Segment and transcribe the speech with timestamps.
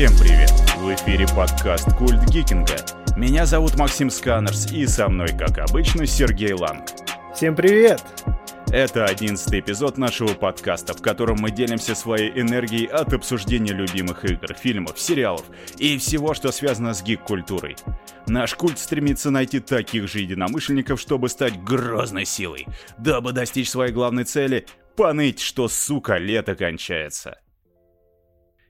[0.00, 0.50] Всем привет!
[0.78, 2.78] В эфире подкаст «Культ Гикинга».
[3.18, 6.86] Меня зовут Максим Сканерс, и со мной, как обычно, Сергей Ланг.
[7.34, 8.02] Всем привет!
[8.68, 14.54] Это одиннадцатый эпизод нашего подкаста, в котором мы делимся своей энергией от обсуждения любимых игр,
[14.54, 15.44] фильмов, сериалов
[15.76, 17.76] и всего, что связано с гик-культурой.
[18.26, 24.24] Наш культ стремится найти таких же единомышленников, чтобы стать грозной силой, дабы достичь своей главной
[24.24, 24.64] цели—
[24.96, 27.38] поныть, что, сука, лето кончается.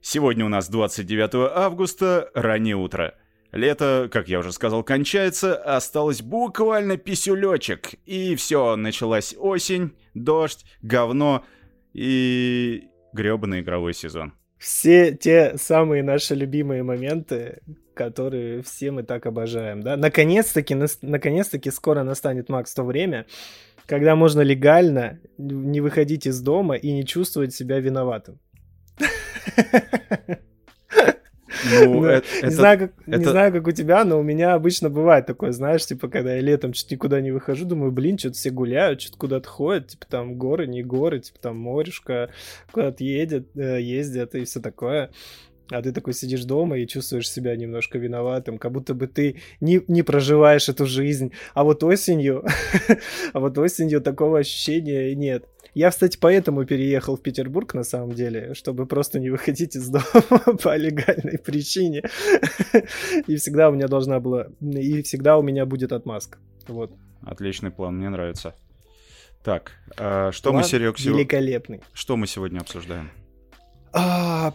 [0.03, 3.15] Сегодня у нас 29 августа, раннее утро.
[3.53, 7.91] Лето, как я уже сказал, кончается, осталось буквально писюлечек.
[8.07, 11.45] И все, началась осень, дождь, говно
[11.93, 14.33] и гребаный игровой сезон.
[14.57, 17.61] Все те самые наши любимые моменты,
[17.95, 19.97] которые все мы так обожаем, да?
[19.99, 23.27] Наконец-таки, наконец-таки скоро настанет, Макс, то время,
[23.87, 28.39] когда можно легально не выходить из дома и не чувствовать себя виноватым.
[31.65, 33.19] Ну, это, не, знаю, как, это...
[33.19, 36.41] не знаю, как у тебя, но у меня обычно бывает такое, знаешь, типа, когда я
[36.41, 40.37] летом чуть никуда не выхожу, думаю, блин, что-то все гуляют, что-то куда-то ходят, типа, там
[40.37, 42.31] горы, не горы, типа, там морешка
[42.73, 45.11] куда-то едет, э, ездят и все такое.
[45.71, 49.81] А ты такой сидишь дома и чувствуешь себя немножко виноватым, как будто бы ты не,
[49.87, 51.33] не проживаешь эту жизнь.
[51.55, 52.45] А вот осенью,
[53.33, 55.47] а вот осенью такого ощущения нет.
[55.75, 60.05] Я, кстати, поэтому переехал в Петербург, на самом деле, чтобы просто не выходить из дома
[60.63, 62.03] по легальной причине.
[63.27, 64.49] И всегда у меня должна была...
[64.61, 66.39] И всегда у меня будет отмазка.
[66.67, 66.93] Вот.
[67.23, 68.55] Отличный план, мне нравится.
[69.45, 71.21] Так, а что план мы, Серег, сегодня...
[71.21, 71.81] Великолепный.
[71.93, 73.11] Что мы сегодня обсуждаем?
[73.93, 74.53] А,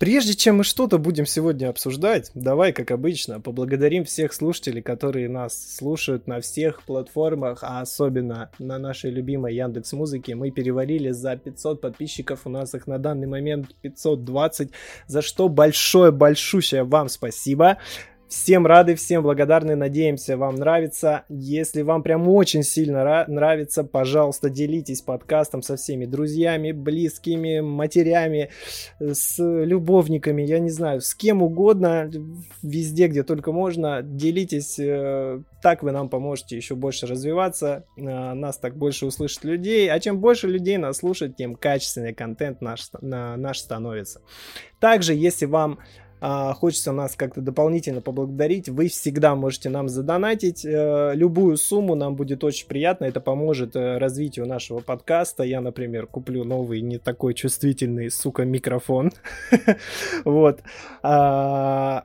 [0.00, 5.76] Прежде чем мы что-то будем сегодня обсуждать, давай, как обычно, поблагодарим всех слушателей, которые нас
[5.76, 10.34] слушают на всех платформах, а особенно на нашей любимой Яндекс Музыке.
[10.36, 14.70] Мы перевалили за 500 подписчиков, у нас их на данный момент 520,
[15.06, 17.76] за что большое, большущее вам спасибо.
[18.30, 21.24] Всем рады, всем благодарны, надеемся, вам нравится.
[21.28, 28.50] Если вам прям очень сильно нравится, пожалуйста, делитесь подкастом со всеми друзьями, близкими, матерями,
[29.00, 32.08] с любовниками, я не знаю, с кем угодно,
[32.62, 34.00] везде, где только можно.
[34.00, 39.90] Делитесь, э, так вы нам поможете еще больше развиваться, э, нас так больше услышат людей,
[39.90, 44.22] а чем больше людей нас слушать, тем качественный контент наш, наш становится.
[44.78, 45.80] Также, если вам
[46.20, 52.14] а, хочется нас как-то дополнительно поблагодарить, вы всегда можете нам задонатить э, любую сумму, нам
[52.14, 55.42] будет очень приятно, это поможет э, развитию нашего подкаста.
[55.42, 59.12] Я, например, куплю новый не такой чувствительный, сука, микрофон.
[60.24, 60.60] Вот.
[61.02, 62.04] А,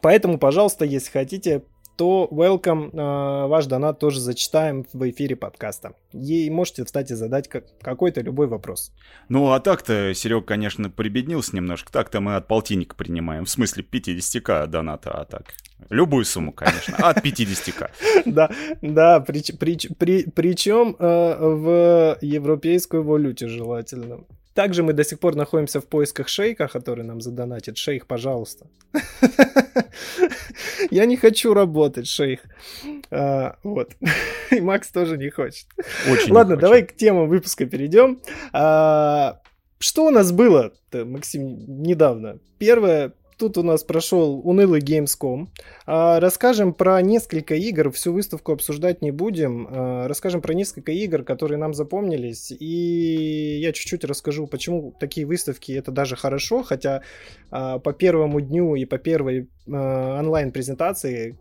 [0.00, 1.62] поэтому, пожалуйста, если хотите,
[2.00, 5.92] то welcome, э, ваш донат тоже зачитаем в эфире подкаста.
[6.14, 8.90] И можете, кстати, задать какой-то любой вопрос.
[9.28, 11.92] Ну, а так-то Серег, конечно, прибеднился немножко.
[11.92, 13.44] Так-то мы от полтинника принимаем.
[13.44, 15.52] В смысле 50к доната, а так.
[15.90, 17.90] Любую сумму, конечно, от 50к.
[18.24, 18.50] Да,
[18.80, 24.20] да, причем э, в европейской валюте желательно.
[24.60, 27.78] Также мы до сих пор находимся в поисках шейка, который нам задонатит.
[27.78, 28.66] Шейх, пожалуйста.
[30.90, 32.40] Я не хочу работать, шейх.
[33.10, 33.92] А, вот.
[34.50, 35.66] И Макс тоже не хочет.
[36.28, 38.20] Ладно, давай к темам выпуска перейдем.
[38.52, 39.40] А,
[39.78, 42.38] что у нас было, Максим, недавно?
[42.58, 45.48] Первое, тут у нас прошел унылый Gamescom.
[45.86, 49.66] А, расскажем про несколько игр, всю выставку обсуждать не будем.
[49.70, 52.52] А, расскажем про несколько игр, которые нам запомнились.
[52.52, 57.02] И я чуть-чуть расскажу, почему такие выставки это даже хорошо, хотя
[57.50, 61.38] а, по первому дню и по первой онлайн-презентации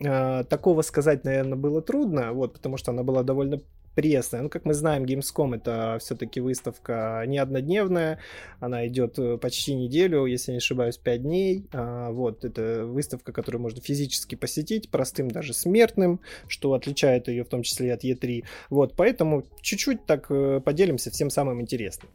[0.00, 3.60] такого сказать, наверное, было трудно, вот, потому что она была довольно
[3.98, 4.42] пресная.
[4.42, 8.20] Ну, как мы знаем, Gamescom это все-таки выставка не однодневная,
[8.60, 11.66] она идет э, почти неделю, если не ошибаюсь, 5 дней.
[11.72, 17.48] А, вот, это выставка, которую можно физически посетить, простым даже смертным, что отличает ее в
[17.48, 18.44] том числе от E3.
[18.70, 22.08] Вот, поэтому чуть-чуть так э, поделимся всем самым интересным.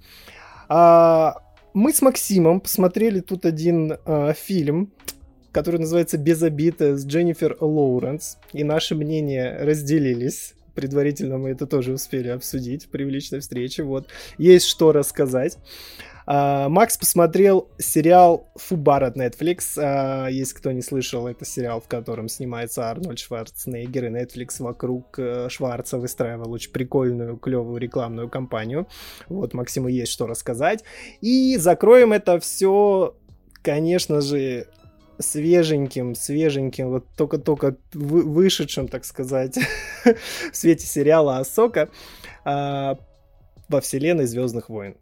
[0.70, 1.36] А,
[1.74, 4.94] мы с Максимом посмотрели тут один а, фильм,
[5.52, 11.94] который называется «Без обид» с Дженнифер Лоуренс, и наши мнения разделились предварительно мы это тоже
[11.94, 13.84] успели обсудить при личной встрече.
[13.84, 14.08] Вот.
[14.38, 15.58] Есть что рассказать.
[16.26, 19.78] Uh, Макс посмотрел сериал Фубар от Netflix.
[19.78, 25.20] Uh, если кто не слышал, это сериал, в котором снимается Арнольд Шварценеггер, и Netflix вокруг
[25.20, 28.88] uh, Шварца выстраивал очень прикольную, клевую рекламную кампанию.
[29.28, 30.86] Вот Максиму есть что рассказать.
[31.20, 33.18] И закроем это все,
[33.62, 34.68] конечно же,
[35.20, 39.58] свеженьким, свеженьким, вот только-только вышедшим, так сказать,
[40.52, 41.90] в свете сериала Асока
[42.46, 42.98] а,
[43.70, 44.96] во вселенной Звездных войн.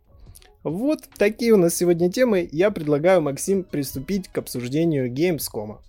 [0.63, 2.47] Вот такие у нас сегодня темы.
[2.51, 5.79] Я предлагаю, Максим, приступить к обсуждению Gamescom.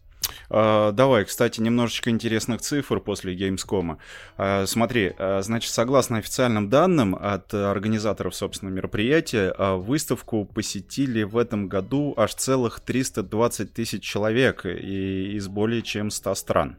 [0.49, 3.99] Uh, давай, кстати, немножечко интересных цифр после Gamescom.
[4.37, 11.69] Uh, смотри, uh, значит, согласно официальным данным от организаторов, собственно, мероприятия, выставку посетили в этом
[11.69, 16.77] году аж целых 320 тысяч человек и из более чем 100 стран.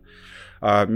[0.65, 0.87] А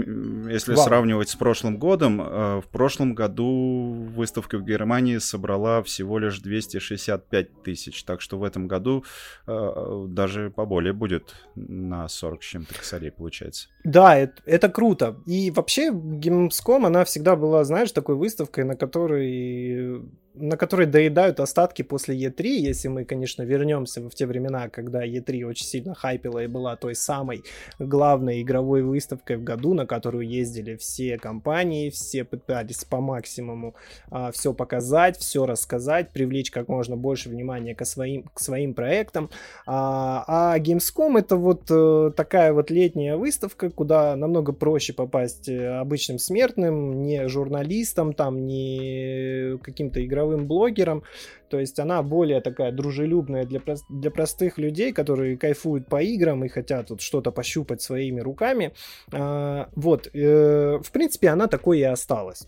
[0.48, 0.82] если Вау.
[0.82, 7.62] сравнивать с прошлым годом, э, в прошлом году выставка в Германии собрала всего лишь 265
[7.62, 8.02] тысяч.
[8.04, 9.04] Так что в этом году
[9.46, 13.68] э, даже поболее будет на 40 с чем-то косарей, получается.
[13.84, 15.18] Да, это, это круто.
[15.26, 20.00] И вообще Gamescom, она всегда была, знаешь, такой выставкой, на которой
[20.40, 25.44] на которой доедают остатки после E3, если мы, конечно, вернемся в те времена, когда E3
[25.44, 27.44] очень сильно хайпила и была той самой
[27.78, 33.74] главной игровой выставкой в году, на которую ездили все компании, все пытались по максимуму
[34.10, 39.30] а, все показать, все рассказать, привлечь как можно больше внимания к своим, к своим проектам.
[39.66, 45.78] А, а Gamescom это вот а, такая вот летняя выставка, куда намного проще попасть э,
[45.78, 51.02] обычным смертным, не журналистам, там, не каким-то игровым игровым блогером.
[51.48, 56.48] То есть она более такая дружелюбная для, для простых людей, которые кайфуют по играм и
[56.48, 58.72] хотят вот что-то пощупать своими руками.
[59.12, 62.46] А, вот, э, в принципе, она такой и осталась.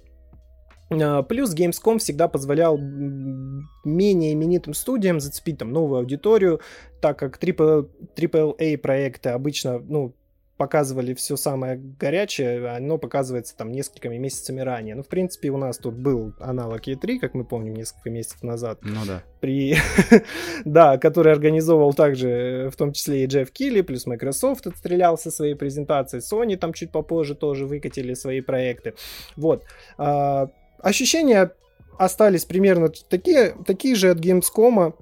[0.91, 6.61] А, плюс Gamescom всегда позволял менее именитым студиям зацепить там новую аудиторию,
[7.01, 10.15] так как AAA проекты обычно, ну,
[10.61, 14.95] показывали все самое горячее, оно показывается там несколькими месяцами ранее.
[14.95, 18.81] Ну, в принципе, у нас тут был аналог E3, как мы помним, несколько месяцев назад.
[18.83, 19.23] Ну да.
[19.41, 19.79] При...
[20.67, 25.55] да, который организовывал также, в том числе и Джефф Килли, плюс Microsoft отстрелял со своей
[25.55, 28.93] презентацией, Sony там чуть попозже тоже выкатили свои проекты.
[29.37, 29.65] Вот.
[29.97, 30.51] А,
[30.83, 31.53] ощущения
[31.97, 34.93] остались примерно такие, такие же от Gamescom,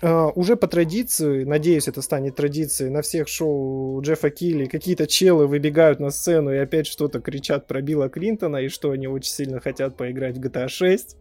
[0.00, 5.48] Uh, уже по традиции, надеюсь, это станет традицией, на всех шоу Джеффа Килли какие-то челы
[5.48, 9.58] выбегают на сцену и опять что-то кричат про Билла Клинтона и что они очень сильно
[9.60, 11.16] хотят поиграть в GTA 6.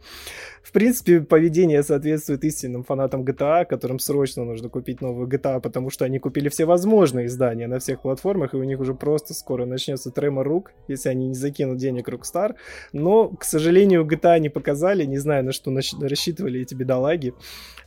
[0.61, 6.05] В принципе, поведение соответствует истинным фанатам GTA, которым срочно нужно купить новую GTA, потому что
[6.05, 10.11] они купили все возможные издания на всех платформах, и у них уже просто скоро начнется
[10.11, 12.55] трема рук, если они не закинут денег Rockstar.
[12.91, 17.33] Но, к сожалению, GTA не показали, не знаю, на что рассчитывали эти бедолаги.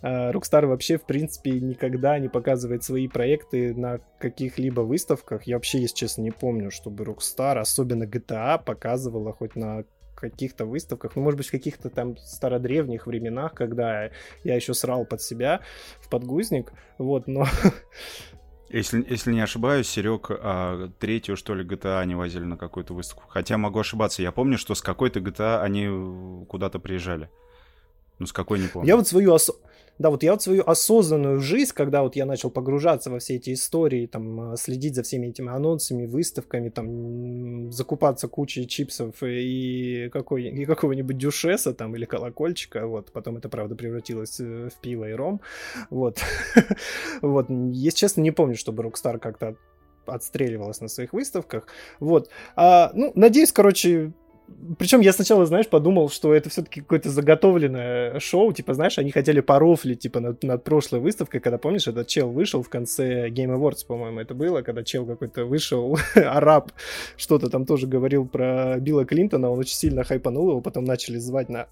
[0.03, 5.45] А, Rockstar вообще, в принципе, никогда не показывает свои проекты на каких-либо выставках.
[5.45, 11.17] Я вообще, если честно, не помню, чтобы Rockstar, особенно GTA, показывала хоть на каких-то выставках,
[11.17, 14.11] ну, может быть, в каких-то там стародревних временах, когда
[14.45, 15.61] я еще срал под себя
[16.01, 17.47] в подгузник, вот, но...
[18.73, 23.25] Если, если не ошибаюсь, Серег, а, третью, что ли, GTA они возили на какую-то выставку.
[23.27, 24.23] Хотя могу ошибаться.
[24.23, 27.29] Я помню, что с какой-то GTA они куда-то приезжали.
[28.21, 28.87] Ну, с какой не помню.
[28.87, 29.51] Я вот свою ос
[30.01, 33.53] да, вот я вот свою осознанную жизнь, когда вот я начал погружаться во все эти
[33.53, 40.45] истории, там, а, следить за всеми этими анонсами, выставками, там, закупаться кучей чипсов и, какой,
[40.45, 45.13] и какого-нибудь дюшеса там или колокольчика, вот, потом это, правда, превратилось э, в пиво и
[45.13, 45.43] ром,
[45.91, 46.19] вот,
[47.21, 49.57] вот, если честно, не помню, чтобы Rockstar как-то
[50.07, 51.67] отстреливалась на своих выставках.
[52.01, 52.31] Вот.
[52.57, 54.13] А, ну, надеюсь, короче,
[54.79, 59.41] причем я сначала, знаешь, подумал, что это все-таки какое-то заготовленное шоу, типа, знаешь, они хотели
[59.41, 63.87] порофлить, типа, над, над прошлой выставкой, когда, помнишь, этот чел вышел в конце Game Awards,
[63.87, 66.73] по-моему, это было, когда чел какой-то вышел, араб,
[67.17, 71.49] что-то там тоже говорил про Билла Клинтона, он очень сильно хайпанул его, потом начали звать
[71.49, 71.67] на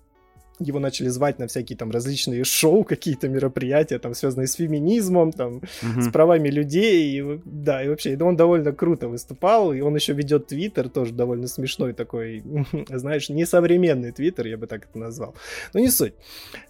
[0.58, 5.56] его начали звать на всякие там различные шоу, какие-то мероприятия, там, связанные с феминизмом, там,
[5.56, 6.02] угу.
[6.02, 10.48] с правами людей, и, да, и вообще, он довольно круто выступал, и он еще ведет
[10.48, 12.42] твиттер, тоже довольно смешной такой,
[12.88, 15.34] знаешь, несовременный твиттер, я бы так это назвал.
[15.74, 16.14] Но не суть.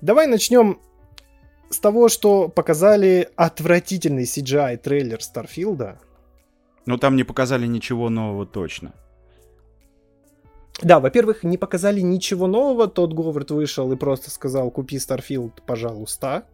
[0.00, 0.78] Давай начнем
[1.70, 5.98] с того, что показали отвратительный CGI-трейлер Старфилда.
[6.86, 8.94] Но там не показали ничего нового точно.
[10.82, 12.86] Да, во-первых, не показали ничего нового.
[12.86, 16.44] Тот Говард вышел и просто сказал, купи Starfield, пожалуйста.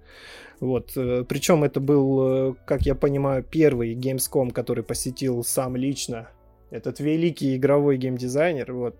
[0.60, 0.92] Вот.
[0.96, 6.28] Э, Причем это был, э, как я понимаю, первый Gamescom, который посетил сам лично
[6.70, 8.72] этот великий игровой геймдизайнер.
[8.72, 8.96] Вот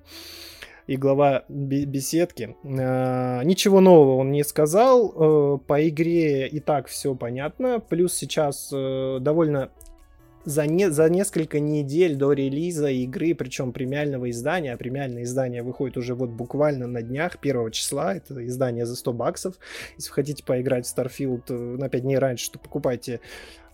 [0.87, 2.55] и глава беседки.
[2.63, 5.59] Э, ничего нового он не сказал.
[5.67, 7.81] По игре и так все понятно.
[7.81, 9.71] Плюс сейчас довольно
[10.45, 15.97] за, не, за несколько недель до релиза игры, причем премиального издания, а премиальное издание выходит
[15.97, 19.55] уже вот буквально на днях, 1 числа, это издание за 100 баксов.
[19.97, 23.21] Если вы хотите поиграть в Starfield э, на 5 дней раньше, то покупайте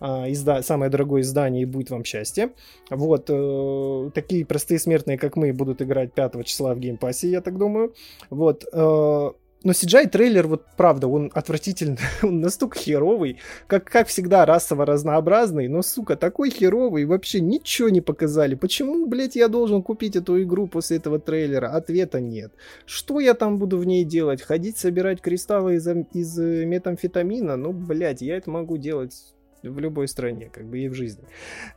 [0.00, 2.50] а, изда самое дорогое издание и будет вам счастье.
[2.88, 7.28] Вот, э, такие простые смертные, как мы, будут играть 5 числа в Game Pass е,
[7.28, 7.94] я так думаю.
[8.30, 9.30] Вот, э,
[9.62, 15.82] но CGI-трейлер, вот правда, он отвратительный, он настолько херовый, как, как всегда, расово разнообразный, но,
[15.82, 18.54] сука, такой херовый, вообще ничего не показали.
[18.54, 21.68] Почему, блядь, я должен купить эту игру после этого трейлера?
[21.68, 22.52] Ответа нет.
[22.86, 24.40] Что я там буду в ней делать?
[24.40, 27.56] Ходить собирать кристаллы из, из э, метамфетамина?
[27.56, 31.24] Ну, блядь, я это могу делать в любой стране, как бы и в жизни.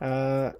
[0.00, 0.54] А,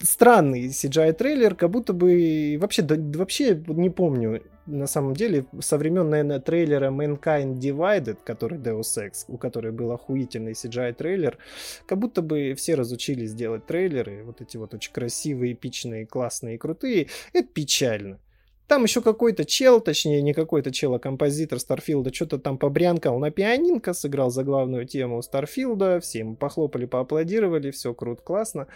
[0.00, 6.08] странный CGI-трейлер, как будто бы вообще, да, вообще не помню, на самом деле, со времен,
[6.08, 11.38] наверное, трейлера Mankind Divided, который Deus Ex, у которой был охуительный CGI-трейлер,
[11.86, 17.08] как будто бы все разучились делать трейлеры, вот эти вот очень красивые, эпичные, классные крутые.
[17.32, 18.18] Это печально.
[18.66, 23.18] Там еще какой-то чел, точнее не какой-то чел, а композитор Starfield а что-то там побрянкал
[23.18, 28.66] на пианинко, сыграл за главную тему Starfield а, все ему похлопали, поаплодировали, все круто, классно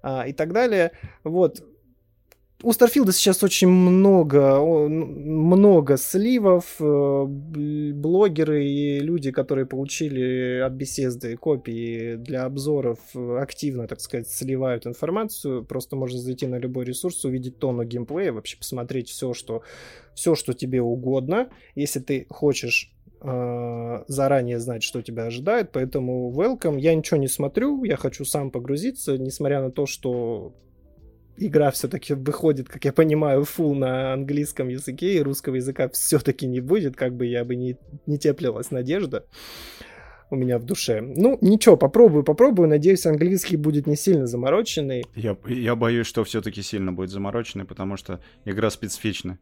[0.00, 0.92] а, и так далее.
[1.24, 1.64] Вот.
[2.64, 6.76] У Starfield а сейчас очень много, много сливов.
[6.78, 14.86] Э, блогеры и люди, которые получили от Bethesda копии для обзоров, активно, так сказать, сливают
[14.86, 15.64] информацию.
[15.64, 19.62] Просто можно зайти на любой ресурс, увидеть тонну геймплея, вообще посмотреть все, что,
[20.14, 21.50] все, что тебе угодно.
[21.74, 22.92] Если ты хочешь
[23.22, 26.78] э, заранее знать, что тебя ожидает, поэтому welcome.
[26.78, 30.54] Я ничего не смотрю, я хочу сам погрузиться, несмотря на то, что
[31.36, 36.60] игра все-таки выходит, как я понимаю, full на английском языке, и русского языка все-таки не
[36.60, 39.24] будет, как бы я бы не, не теплилась надежда
[40.32, 41.02] у меня в душе.
[41.02, 42.66] Ну, ничего, попробую, попробую.
[42.66, 45.04] Надеюсь, английский будет не сильно замороченный.
[45.14, 49.38] Я, я боюсь, что все-таки сильно будет замороченный, потому что игра специфична.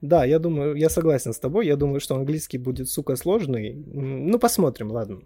[0.00, 1.66] Да, я думаю, я согласен с тобой.
[1.66, 3.74] Я думаю, что английский будет, сука, сложный.
[3.74, 5.22] Ну, посмотрим, ладно.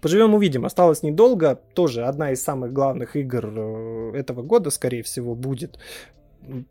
[0.00, 0.64] Поживем, увидим.
[0.64, 1.60] Осталось недолго.
[1.74, 5.78] Тоже одна из самых главных игр э, этого года, скорее всего, будет.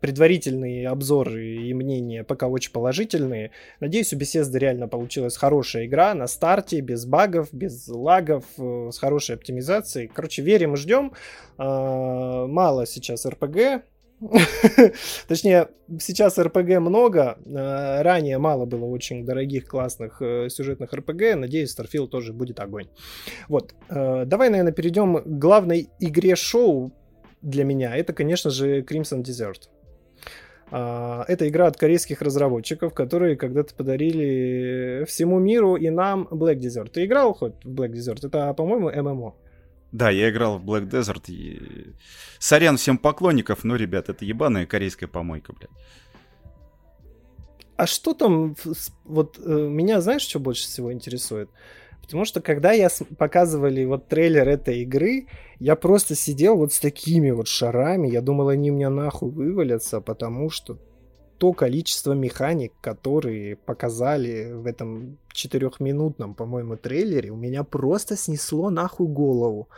[0.00, 3.50] Предварительные обзоры и мнения пока очень положительные.
[3.80, 8.98] Надеюсь, у Bethesda реально получилась хорошая игра на старте, без багов, без лагов, э, с
[8.98, 10.10] хорошей оптимизацией.
[10.12, 11.12] Короче, верим и ждем.
[11.58, 13.82] Э, мало сейчас RPG,
[15.28, 15.68] Точнее,
[16.00, 22.08] сейчас РПГ много, э, ранее мало было очень дорогих, классных э, сюжетных РПГ, надеюсь, Starfield
[22.08, 22.88] тоже будет огонь.
[23.48, 26.92] Вот, э, давай, наверное, перейдем к главной игре шоу
[27.42, 29.68] для меня, это, конечно же, Crimson Desert.
[30.70, 36.90] Это игра от корейских разработчиков, которые когда-то подарили всему миру и нам Black Desert.
[36.90, 38.26] Ты играл хоть в Black Desert?
[38.26, 39.34] Это, по-моему, ММО.
[39.92, 41.24] Да, я играл в Black Desert.
[41.28, 41.94] И...
[42.38, 45.70] Сорян всем поклонников, но, ребят, это ебаная корейская помойка, блядь.
[47.76, 48.56] А что там,
[49.04, 51.48] вот э, меня знаешь, что больше всего интересует?
[52.02, 55.26] Потому что когда я показывали вот трейлер этой игры,
[55.60, 60.00] я просто сидел вот с такими вот шарами, я думал, они у меня нахуй вывалятся,
[60.00, 60.78] потому что
[61.38, 69.06] то количество механик, которые показали в этом четырехминутном, по-моему, трейлере, у меня просто снесло нахуй
[69.06, 69.68] голову.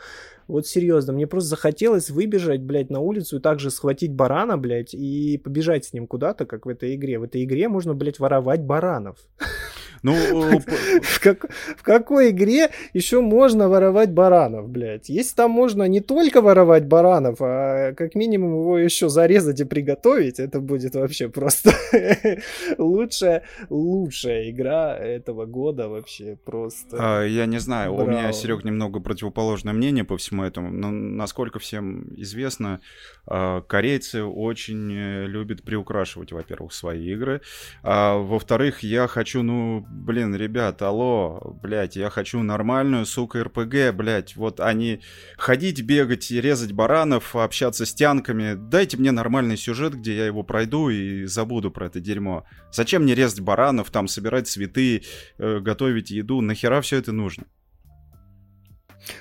[0.47, 5.37] Вот серьезно, мне просто захотелось выбежать, блядь, на улицу и также схватить барана, блядь, и
[5.37, 7.19] побежать с ним куда-то, как в этой игре.
[7.19, 9.17] В этой игре можно, блядь, воровать баранов.
[10.03, 10.13] Ну,
[11.03, 15.09] в, как, в какой игре еще можно воровать баранов, блядь?
[15.09, 20.39] Если там можно не только воровать баранов, а как минимум его еще зарезать и приготовить,
[20.39, 21.71] это будет вообще просто
[22.77, 26.97] лучшая, лучшая игра этого года вообще просто.
[26.99, 28.07] А, я не знаю, Браво.
[28.07, 32.81] у меня, Серег, немного противоположное мнение по всему этому, но насколько всем известно,
[33.27, 37.41] а, корейцы очень э, любят приукрашивать, во-первых, свои игры,
[37.83, 44.35] а во-вторых, я хочу, ну, блин, ребят, алло, блядь, я хочу нормальную, сука, РПГ, блядь,
[44.35, 45.01] вот они
[45.37, 50.89] ходить, бегать резать баранов, общаться с тянками, дайте мне нормальный сюжет, где я его пройду
[50.89, 52.45] и забуду про это дерьмо.
[52.71, 55.03] Зачем мне резать баранов, там, собирать цветы,
[55.37, 57.45] э, готовить еду, нахера все это нужно?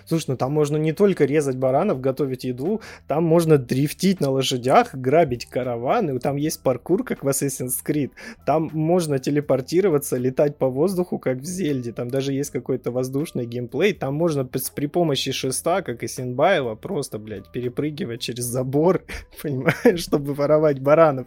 [0.06, 4.94] Слушай, ну там можно не только резать баранов, готовить еду, там можно дрифтить на лошадях,
[4.94, 8.10] грабить караваны, там есть паркур, как в Assassin's Creed,
[8.44, 13.92] там можно телепортироваться, летать по воздуху, как в Зельде, там даже есть какой-то воздушный геймплей,
[13.92, 19.02] там можно при помощи шеста, как и Синбаева, просто, блядь, перепрыгивать через забор,
[19.42, 21.26] понимаешь, чтобы воровать баранов.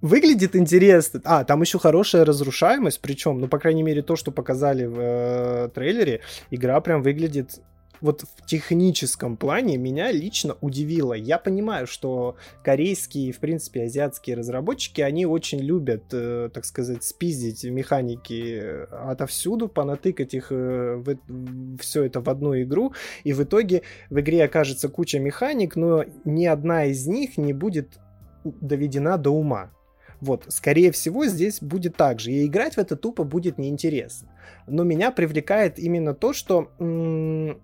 [0.00, 1.20] Выглядит интересно.
[1.24, 5.68] А, там еще хорошая разрушаемость, причем, ну, по крайней мере, то, что показали в э,
[5.74, 7.60] трейлере, игра прям выглядит
[8.00, 11.14] вот в техническом плане меня лично удивило.
[11.14, 17.64] Я понимаю, что корейские, в принципе, азиатские разработчики, они очень любят, э, так сказать, спиздить
[17.64, 22.92] механики отовсюду, понатыкать их э, в, все это в одну игру,
[23.24, 27.98] и в итоге в игре окажется куча механик, но ни одна из них не будет
[28.44, 29.70] доведена до ума.
[30.20, 32.32] Вот, скорее всего, здесь будет так же.
[32.32, 34.28] И играть в это тупо будет неинтересно.
[34.66, 37.60] Но меня привлекает именно то, что м-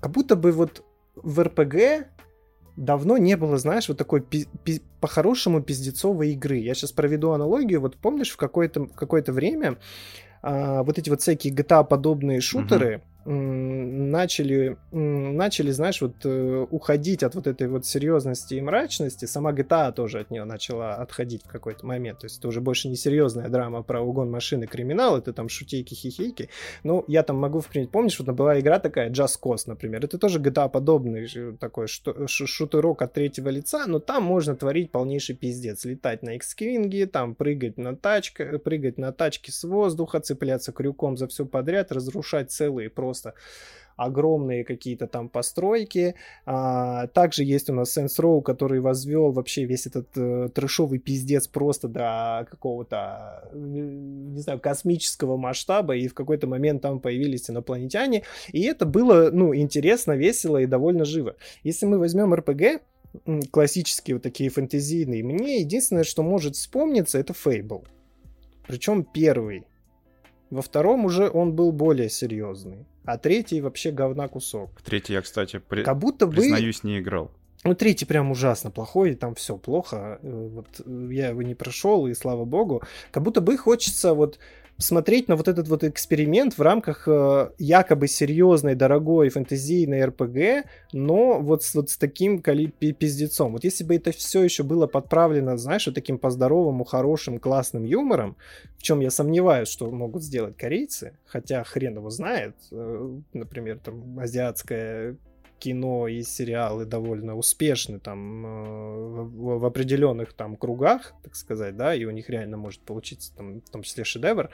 [0.00, 0.84] как будто бы вот
[1.16, 2.06] в РПГ
[2.76, 6.56] давно не было, знаешь, вот такой пи- пи- по-хорошему пиздецовой игры.
[6.58, 7.80] Я сейчас проведу аналогию.
[7.80, 9.78] Вот помнишь, в какое-то, какое-то время
[10.42, 17.34] а, вот эти вот всякие GTA-подобные шутеры, uh-huh начали, начали, знаешь, вот э, уходить от
[17.34, 19.26] вот этой вот серьезности и мрачности.
[19.26, 22.20] Сама GTA тоже от нее начала отходить в какой-то момент.
[22.20, 25.94] То есть это уже больше не серьезная драма про угон машины, криминал, это там шутейки,
[25.94, 26.48] хихейки.
[26.82, 30.04] Ну, я там могу вспомнить, помнишь, вот была игра такая, Just Cause, например.
[30.04, 35.84] Это тоже GTA-подобный такой шутерок от третьего лица, но там можно творить полнейший пиздец.
[35.84, 41.28] Летать на X-King, там прыгать на тачке, прыгать на тачке с воздуха, цепляться крюком за
[41.28, 43.34] все подряд, разрушать целые просто просто
[43.96, 46.14] огромные какие-то там постройки.
[46.46, 51.46] А, также есть у нас Saints Row, который возвел вообще весь этот э, трешовый пиздец
[51.46, 58.22] просто до какого-то, э, не знаю, космического масштаба, и в какой-то момент там появились инопланетяне,
[58.50, 61.36] и это было, ну, интересно, весело и довольно живо.
[61.62, 62.80] Если мы возьмем RPG,
[63.50, 67.84] классические вот такие фэнтезийные, мне единственное, что может вспомниться, это Fable.
[68.66, 69.64] Причем первый.
[70.52, 74.70] Во втором уже он был более серьезный а третий вообще говна кусок.
[74.84, 75.82] Третий я, кстати, при...
[75.82, 76.34] как будто бы...
[76.34, 77.30] признаюсь, не играл.
[77.64, 80.18] Ну, третий прям ужасно плохой, там все плохо.
[80.22, 80.66] Э, вот
[81.10, 82.82] я его не прошел, и слава богу.
[83.12, 84.38] Как будто бы хочется вот
[84.82, 91.40] смотреть на вот этот вот эксперимент в рамках э, якобы серьезной, дорогой фэнтезийной РПГ, но
[91.40, 93.52] вот с, вот с таким пиздецом.
[93.52, 98.36] Вот если бы это все еще было подправлено, знаешь, вот таким по-здоровому, хорошим, классным юмором,
[98.78, 104.18] в чем я сомневаюсь, что могут сделать корейцы, хотя хрен его знает, э, например, там
[104.18, 105.16] азиатская
[105.62, 112.04] кино и сериалы довольно успешны там э, в, определенных там кругах, так сказать, да, и
[112.04, 114.50] у них реально может получиться там в том числе шедевр.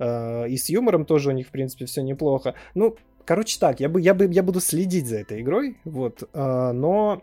[0.00, 2.54] Э, и с юмором тоже у них, в принципе, все неплохо.
[2.74, 6.72] Ну, короче так, я, бы, я, бы, я буду следить за этой игрой, вот, э,
[6.72, 7.22] но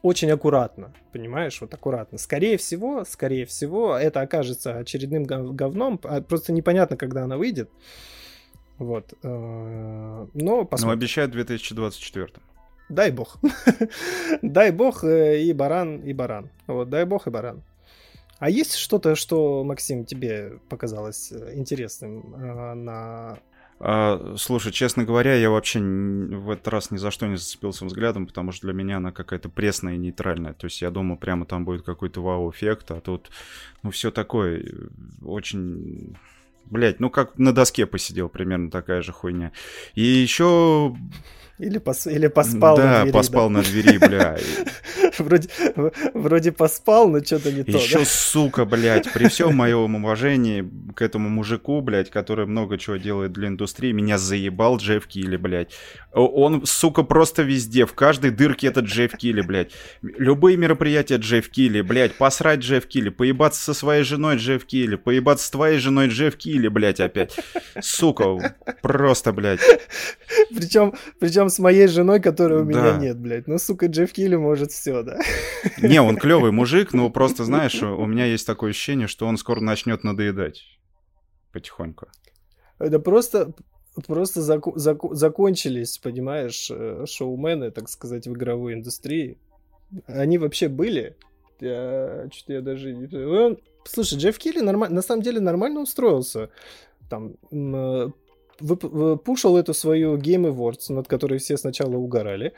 [0.00, 2.16] очень аккуратно, понимаешь, вот аккуратно.
[2.16, 7.68] Скорее всего, скорее всего, это окажется очередным говном, а просто непонятно, когда она выйдет.
[8.82, 9.14] Вот.
[9.22, 10.88] Э, но посмотрим.
[10.88, 12.28] Но обещают в 2024.
[12.88, 13.38] Дай бог.
[14.42, 16.50] дай бог э, и баран, и баран.
[16.66, 17.62] Вот, дай бог и баран.
[18.40, 22.34] А есть что-то, что, Максим, тебе показалось э, интересным
[22.84, 23.38] на
[23.84, 28.28] а, слушай, честно говоря, я вообще в этот раз ни за что не зацепился взглядом,
[28.28, 30.54] потому что для меня она какая-то пресная и нейтральная.
[30.54, 33.30] То есть я думаю, прямо там будет какой-то вау-эффект, а тут,
[33.82, 34.64] ну, все такое
[35.24, 36.16] очень
[36.72, 39.52] Блять, ну как на доске посидел, примерно такая же хуйня.
[39.94, 40.96] И еще
[41.58, 42.06] или, пос...
[42.06, 43.12] Или поспал да, на двери.
[43.12, 44.36] поспал да, поспал на двери, бля.
[45.18, 45.48] Вроде,
[46.14, 47.72] вроде поспал, но что-то не то.
[47.72, 53.32] Еще, сука, блядь, при всем моем уважении к этому мужику, блядь, который много чего делает
[53.32, 55.72] для индустрии, меня заебал Джефф Килли, блядь.
[56.14, 59.72] Он, сука, просто везде, в каждой дырке этот Джефф Килли, блядь.
[60.00, 65.46] Любые мероприятия Джефф Килли, блядь, посрать Джефф Килли, поебаться со своей женой Джефф Килли, поебаться
[65.46, 67.36] с твоей женой Джефф Килли, блядь, опять.
[67.80, 69.60] Сука, просто, блядь.
[70.54, 72.98] Причем, причем причем с моей женой, которой у меня да.
[72.98, 73.48] нет, блядь.
[73.48, 75.18] Ну, сука, Джефф Килли может все, да.
[75.80, 79.60] Не, он клевый мужик, но просто, знаешь, у меня есть такое ощущение, что он скоро
[79.60, 80.62] начнет надоедать.
[81.52, 82.06] Потихоньку.
[82.78, 83.52] Это просто,
[84.06, 89.38] просто заку- заку- закончились, понимаешь, э, шоумены, так сказать, в игровой индустрии.
[90.06, 91.16] Они вообще были.
[91.60, 93.06] Я, что-то я даже не...
[93.16, 94.88] Он, слушай, Джефф Килли норма...
[94.88, 96.50] на самом деле нормально устроился.
[97.10, 98.10] Там э,
[99.24, 102.52] пушил эту свою Game Awards, над которой все сначала угорали,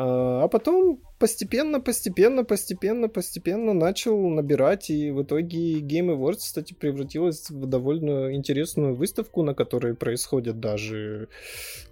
[0.00, 6.72] а, а потом постепенно, постепенно, постепенно, постепенно начал набирать, и в итоге Game Awards, кстати,
[6.72, 11.28] превратилась в довольно интересную выставку, на которой происходят даже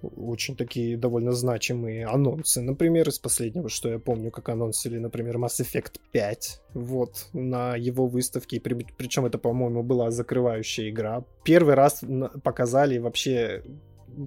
[0.02, 2.60] очень такие довольно значимые анонсы.
[2.60, 8.06] Например, из последнего, что я помню, как анонсили, например, Mass Effect 5, вот, на его
[8.06, 11.24] выставке, причем это, по-моему, была закрывающая игра.
[11.42, 12.04] Первый раз
[12.44, 13.64] показали вообще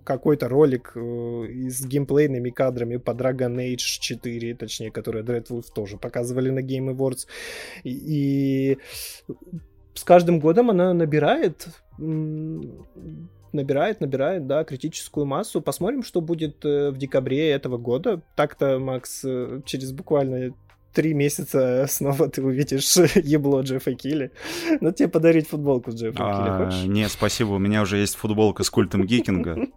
[0.04, 6.50] какой-то ролик э, с геймплейными кадрами по Dragon Age 4, точнее, которые Dreadwolf тоже показывали
[6.50, 7.28] на Game Awards.
[7.84, 8.78] И, и
[9.94, 11.68] с каждым годом она набирает
[13.52, 15.62] набирает, набирает, да, критическую массу.
[15.62, 18.22] Посмотрим, что будет э, в декабре этого года.
[18.36, 20.54] Так-то, Макс, э, через буквально
[20.94, 24.32] три месяца снова ты увидишь ебло Джеффа Килли.
[24.82, 26.88] Ну, тебе подарить футболку с Джеффом а, Килли, хочешь?
[26.88, 29.58] Не, спасибо, у меня уже есть футболка с культом Гикинга.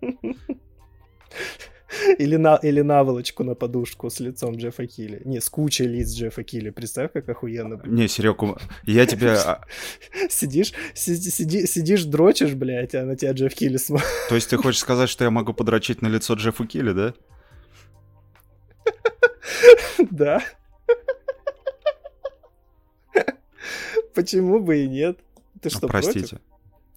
[2.18, 5.20] Или, на, или наволочку на подушку с лицом Джеффа Килли.
[5.25, 6.70] Не, с кучей лиц Джеффа Килли.
[6.70, 7.81] Представь, как охуенно.
[7.85, 8.42] Не, Серег,
[8.85, 9.38] я тебя...
[9.42, 9.61] А
[10.31, 14.09] сидишь, сиди, сиди, сидишь, дрочишь, блядь, а на тебя Джефф Килли смотрит.
[14.29, 17.14] То есть ты хочешь сказать, что я могу подрочить на лицо Джеффа Килли, да?
[20.11, 20.42] Да.
[24.14, 25.18] Почему бы и нет?
[25.61, 26.20] Ты что, Простите.
[26.20, 26.38] Против?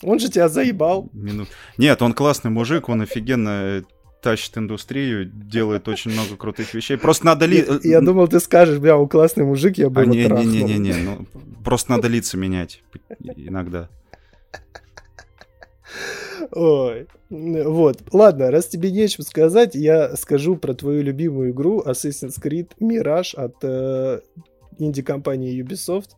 [0.03, 1.09] Он же тебя заебал.
[1.13, 1.47] Минут.
[1.77, 3.83] Нет, он классный мужик, он офигенно
[4.21, 6.97] тащит индустрию, делает очень много крутых вещей.
[6.97, 7.63] Просто надо ли...
[7.83, 10.63] Я, я думал, ты скажешь, бля, он классный мужик, я бы а, его не, не,
[10.63, 11.25] не, не, не, ну,
[11.63, 12.81] просто надо лица менять
[13.35, 13.87] иногда.
[16.51, 18.01] Ой, вот.
[18.11, 23.55] Ладно, раз тебе нечем сказать, я скажу про твою любимую игру Assassin's Creed Mirage от
[23.61, 24.21] э,
[24.79, 26.11] инди-компании Ubisoft.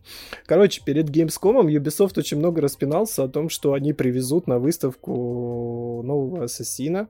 [0.46, 6.44] Короче, перед Gamescom Ubisoft очень много распинался о том, что они привезут на выставку нового
[6.44, 7.08] Ассасина.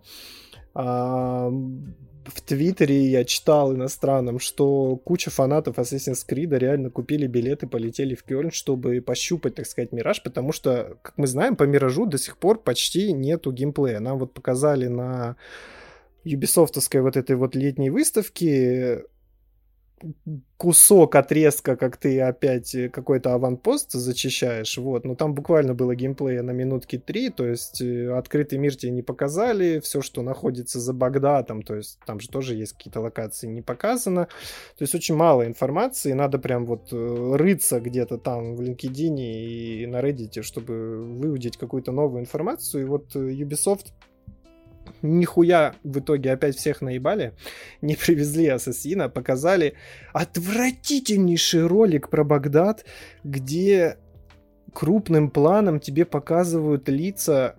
[0.75, 1.51] А,
[2.29, 8.23] в Твиттере я читал иностранным, что куча фанатов Assassin's Creed реально купили билеты, полетели в
[8.23, 12.37] Кёльн, чтобы пощупать, так сказать, Мираж, потому что, как мы знаем, по Миражу до сих
[12.37, 14.01] пор почти нету геймплея.
[14.01, 15.37] Нам вот показали на
[16.25, 19.05] юбисофтовской вот этой вот летней выставке
[20.57, 26.43] кусок отрезка, как ты опять э, какой-то аванпост зачищаешь, вот, но там буквально было геймплея
[26.43, 30.93] на минутки три, то есть э, открытый мир тебе не показали, все, что находится за
[30.93, 35.47] Багдадом, то есть там же тоже есть какие-то локации не показано, то есть очень мало
[35.47, 41.57] информации, надо прям вот э, рыться где-то там в LinkedIn и на Reddit, чтобы выудить
[41.57, 43.93] какую-то новую информацию, и вот Ubisoft
[45.03, 47.35] нихуя в итоге опять всех наебали,
[47.81, 49.75] не привезли Ассасина, показали
[50.13, 52.85] отвратительнейший ролик про Багдад,
[53.25, 53.99] где
[54.73, 57.57] крупным планом тебе показывают лица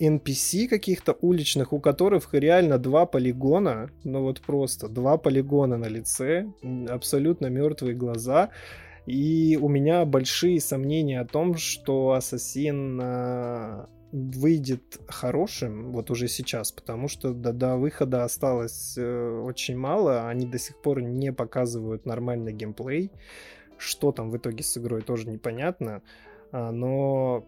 [0.00, 6.46] NPC каких-то уличных, у которых реально два полигона, ну вот просто два полигона на лице,
[6.88, 8.50] абсолютно мертвые глаза,
[9.06, 16.70] и у меня большие сомнения о том, что Ассасин а, выйдет хорошим вот уже сейчас,
[16.70, 22.06] потому что до, до выхода осталось э, очень мало, они до сих пор не показывают
[22.06, 23.10] нормальный геймплей.
[23.76, 26.00] Что там в итоге с игрой тоже непонятно,
[26.52, 27.44] а, но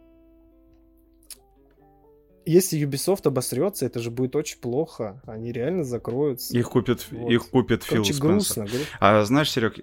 [2.45, 5.23] если Ubisoft обосрется, это же будет очень плохо.
[5.25, 6.57] Они реально закроются.
[6.59, 7.31] Их купит, вот.
[7.31, 8.87] их купит Короче, Фил грустно, грустно.
[8.99, 9.79] А знаешь, Серег,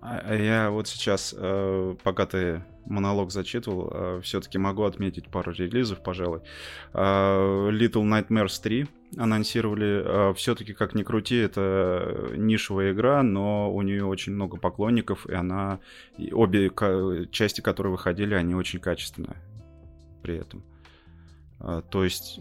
[0.00, 5.52] а, а я вот сейчас, э, пока ты монолог зачитывал, э, все-таки могу отметить пару
[5.52, 6.40] релизов, пожалуй.
[6.92, 10.34] Э, Little Nightmares 3 анонсировали.
[10.34, 15.80] Все-таки, как ни крути, это нишевая игра, но у нее очень много поклонников, и она...
[16.30, 16.70] Обе
[17.32, 19.36] части, которые выходили, они очень качественные
[20.22, 20.62] при этом.
[21.90, 22.40] То есть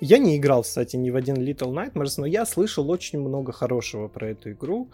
[0.00, 4.08] я не играл, кстати, ни в один Little Nightmares, но я слышал очень много хорошего
[4.08, 4.90] про эту игру.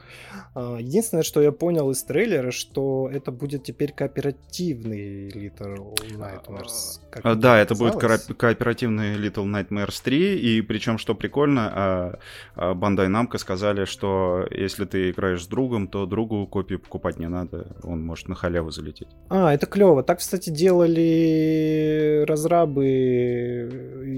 [0.54, 7.00] А, единственное, что я понял из трейлера, что это будет теперь кооперативный Little Nightmares.
[7.22, 12.18] А, да, это будет ко- кооперативный Little Nightmares 3, и причем, что прикольно,
[12.56, 17.76] Bandai Namco сказали, что если ты играешь с другом, то другу копию покупать не надо,
[17.82, 19.08] он может на халяву залететь.
[19.28, 20.02] А, это клево.
[20.02, 24.10] Так, кстати, делали разрабы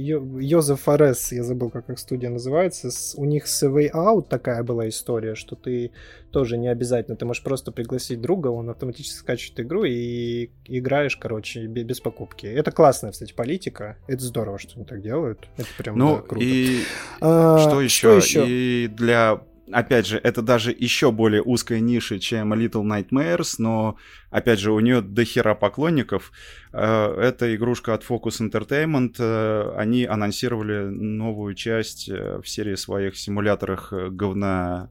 [0.72, 4.62] Йозеф Форес, я забыл, как их студия называется, с, у них с Way Out такая
[4.62, 5.92] была история, что ты
[6.30, 11.66] тоже не обязательно, ты можешь просто пригласить друга, он автоматически скачивает игру и играешь, короче,
[11.66, 12.46] без, без покупки.
[12.46, 16.44] Это классная, кстати, политика, это здорово, что они так делают, это прям ну, да, круто.
[16.44, 16.80] И
[17.20, 18.20] а, что еще?
[18.20, 18.44] Что еще?
[18.48, 23.96] И для опять же, это даже еще более узкая ниша, чем Little Nightmares, но,
[24.30, 26.32] опять же, у нее дохера поклонников.
[26.72, 29.16] Э, это игрушка от Focus Entertainment.
[29.18, 34.90] Э, они анонсировали новую часть э, в серии своих симуляторах говна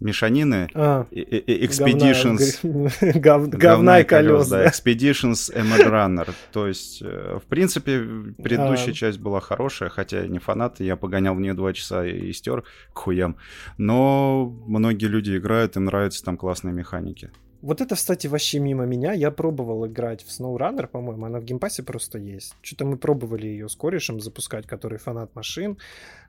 [0.00, 0.68] мешанины.
[0.74, 2.60] А, Expeditions...
[2.62, 4.66] Говна, гов, говна и колес, да.
[4.66, 6.28] Expeditions Runner.
[6.52, 8.00] То есть, в принципе,
[8.42, 8.94] предыдущая а.
[8.94, 12.64] часть была хорошая, хотя я не фанат, я погонял в нее два часа и стер
[12.92, 13.36] к хуям.
[13.78, 17.30] Но многие люди играют, им нравятся там классные механики.
[17.62, 19.12] Вот это, кстати, вообще мимо меня.
[19.12, 22.54] Я пробовал играть в SnowRunner, по-моему, она в Game Pass е просто есть.
[22.62, 25.78] Что-то мы пробовали ее с корешем запускать, который фанат машин.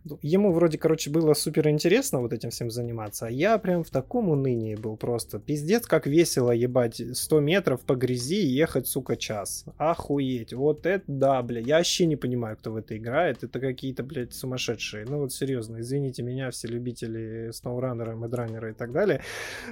[0.10, 3.90] Ну, ему вроде, короче, было супер интересно вот этим всем заниматься, а я прям в
[3.90, 5.40] таком унынии был просто.
[5.40, 9.66] Пиздец, как весело ебать 100 метров по грязи и ехать, сука, час.
[9.78, 10.54] Охуеть.
[10.54, 11.60] Вот это да, бля.
[11.60, 13.44] Я вообще не понимаю, кто в это играет.
[13.44, 15.06] Это какие-то, блядь, сумасшедшие.
[15.06, 19.22] Ну вот серьезно, извините меня, все любители SnowRunner, MudRunner а и так далее.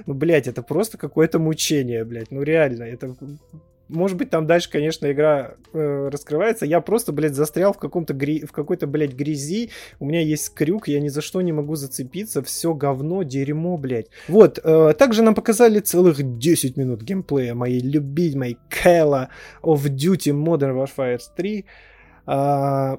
[0.04, 2.30] Ну, блядь, это просто какое-то мучение, блядь.
[2.30, 3.16] Ну реально, это
[3.88, 6.66] может быть, там дальше, конечно, игра э, раскрывается.
[6.66, 8.44] Я просто, блядь, застрял в каком-то гри...
[8.44, 9.70] в какой-то, блядь, грязи.
[10.00, 12.42] У меня есть крюк, я ни за что не могу зацепиться.
[12.42, 14.08] Все говно, дерьмо, блядь.
[14.28, 19.28] Вот, э, также нам показали целых 10 минут геймплея моей любимой Call
[19.62, 21.64] of Duty Modern Warfare 3.
[22.26, 22.96] Э,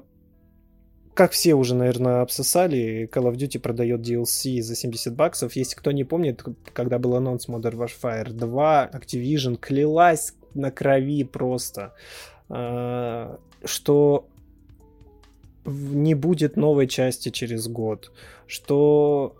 [1.18, 5.56] как все уже, наверное, обсосали, Call of Duty продает DLC за 70 баксов.
[5.56, 11.94] Если кто не помнит, когда был анонс Modern Warfare 2, Activision клялась на крови просто,
[12.48, 14.26] э, что
[15.64, 18.12] не будет новой части через год,
[18.46, 19.36] что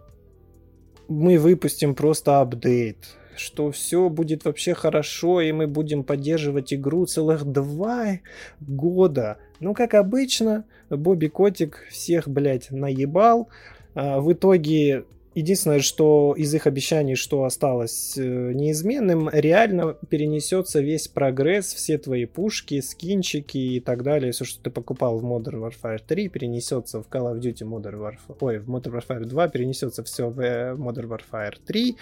[1.08, 7.44] мы выпустим просто апдейт, что все будет вообще хорошо, и мы будем поддерживать игру целых
[7.44, 8.20] два
[8.60, 9.38] года.
[9.60, 13.48] Ну, как обычно, Бобби Котик всех, блядь, наебал.
[13.94, 15.04] А, в итоге
[15.38, 22.24] Единственное, что из их обещаний, что осталось э, неизменным, реально перенесется весь прогресс, все твои
[22.24, 27.09] пушки, скинчики и так далее, все, что ты покупал в Modern Warfare 3, перенесется в
[27.09, 31.07] Call of Duty Modern Warfare, ой, в Modern Warfare 2, перенесется все в э, Modern
[31.07, 31.96] Warfare 3.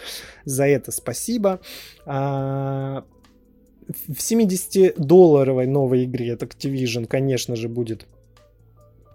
[0.46, 1.60] За это спасибо.
[2.06, 3.04] А,
[4.08, 8.06] в 70-долларовой новой игре от Activision, конечно же, будет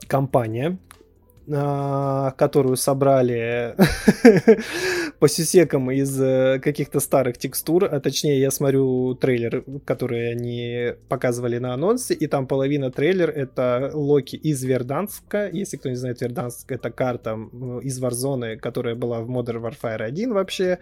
[0.06, 0.78] компания,
[1.52, 3.76] которую собрали
[5.20, 11.58] по сюсекам из э, каких-то старых текстур, а точнее я смотрю трейлер, который они показывали
[11.58, 16.72] на анонсе, и там половина трейлер это Локи из Верданска, если кто не знает, Верданск
[16.72, 17.38] это карта
[17.82, 20.80] из Warzone, которая была в Modern Warfare 1 вообще,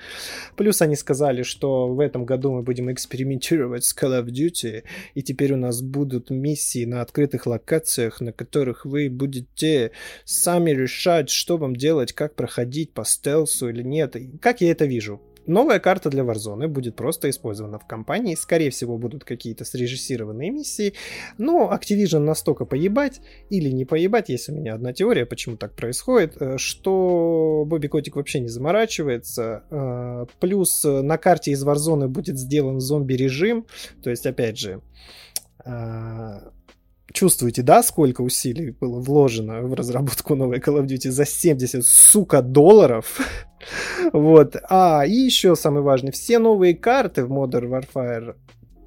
[0.56, 4.84] плюс они сказали, что в этом году мы будем экспериментировать с Call of Duty,
[5.16, 9.92] и теперь у нас будут миссии на открытых локациях, на которых вы будете
[10.26, 14.16] сами решать, что вам делать, как проходить по стелсу или нет.
[14.16, 15.22] И как я это вижу?
[15.50, 18.36] Новая карта для Warzone будет просто использована в компании.
[18.36, 20.94] Скорее всего, будут какие-то срежиссированные миссии.
[21.40, 23.20] Но Activision настолько поебать
[23.50, 28.16] или не поебать, есть у меня одна теория, почему так происходит, э, что Бобби Котик
[28.16, 29.64] вообще не заморачивается.
[29.72, 33.66] Э, плюс на карте из Warzone будет сделан зомби-режим.
[34.04, 34.82] То есть, опять же,
[35.66, 36.40] э,
[37.14, 42.42] чувствуете, да, сколько усилий было вложено в разработку новой Call of Duty за 70, сука,
[42.42, 43.20] долларов?
[44.14, 44.56] вот.
[44.70, 48.36] А, и еще самый важный, все новые карты в Modern Warfare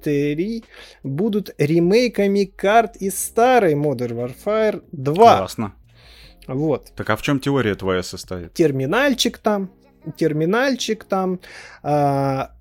[0.03, 0.63] 3
[1.03, 5.15] будут ремейками карт из старой Modern Warfare 2.
[5.15, 5.73] Классно.
[6.47, 6.91] Вот.
[6.95, 8.53] Так а в чем теория твоя состоит?
[8.53, 9.71] Терминальчик там,
[10.17, 11.39] терминальчик там,
[11.81, 12.51] а,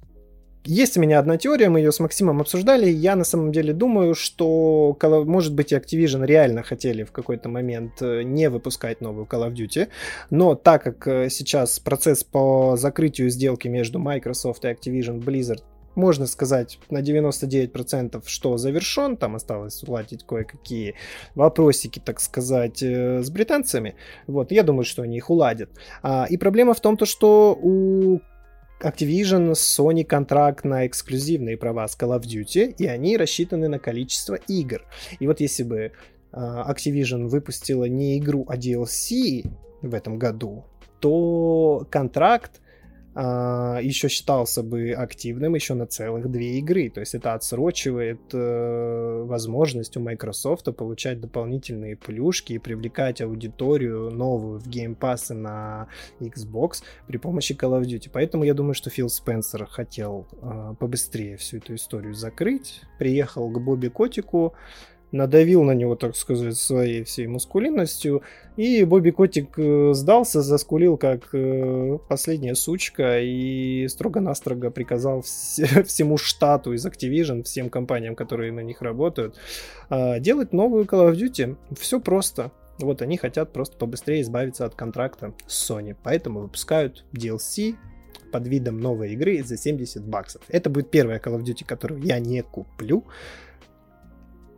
[0.65, 2.89] есть у меня одна теория, мы ее с Максимом обсуждали.
[2.89, 8.23] Я на самом деле думаю, что, может быть, Activision реально хотели в какой-то момент э,
[8.23, 9.89] не выпускать новую Call of Duty,
[10.31, 15.63] но так как э, сейчас процесс по закрытию сделки между Microsoft и Activision Blizzard
[15.95, 20.95] можно сказать на 99%, что завершен, там осталось уладить кое-какие
[21.35, 23.97] вопросики, так сказать, э, с британцами.
[24.27, 25.71] Вот, я думаю, что они их уладят.
[26.03, 28.21] А, и проблема в том, то, что у
[28.83, 34.35] Activision, Sony контракт на эксклюзивные права с Call of Duty, и они рассчитаны на количество
[34.35, 34.83] игр.
[35.21, 35.93] И вот если бы
[36.33, 39.47] uh, Activision выпустила не игру, а DLC
[39.83, 40.65] в этом году,
[41.01, 42.62] то контракт
[43.15, 46.89] а, еще считался бы активным еще на целых две игры.
[46.89, 54.61] То есть это отсрочивает э, возможность у Microsoft получать дополнительные плюшки и привлекать аудиторию новую
[54.61, 55.89] в Game Pass и на
[56.21, 58.09] Xbox при помощи Call of Duty.
[58.13, 62.83] Поэтому я думаю, что Фил Спенсер хотел э, побыстрее всю эту историю закрыть.
[62.99, 64.55] Приехал к Бобби Котику,
[65.13, 68.23] надавил на него, так сказать, своей всей мускулинностью,
[68.57, 76.17] и Бобби Котик э, сдался, заскулил как э, последняя сучка и строго-настрого приказал вс- всему
[76.17, 79.37] штату из Activision, всем компаниям, которые на них работают,
[79.91, 81.57] э, делать новую Call of Duty.
[81.79, 82.51] Все просто.
[82.79, 87.77] Вот они хотят просто побыстрее избавиться от контракта с Sony, поэтому выпускают DLC
[88.33, 90.43] под видом новой игры за 70 баксов.
[90.49, 93.05] Это будет первая Call of Duty, которую я не куплю,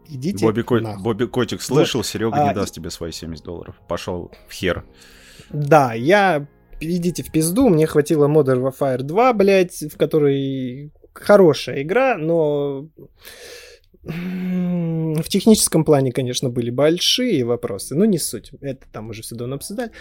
[0.09, 0.97] Идите Бобби, Ко...
[1.01, 2.07] Бобби Котик слышал, вот.
[2.07, 3.77] Серега а, не даст тебе свои 70 долларов.
[3.89, 4.85] Пошел в хер.
[5.51, 6.47] Да, я...
[6.81, 12.89] Идите в пизду, мне хватило Modern Warfare 2, блядь, в которой хорошая игра, но
[14.03, 18.53] в техническом плане, конечно, были большие вопросы, но не суть.
[18.61, 19.93] Это там уже все давно обсуждали.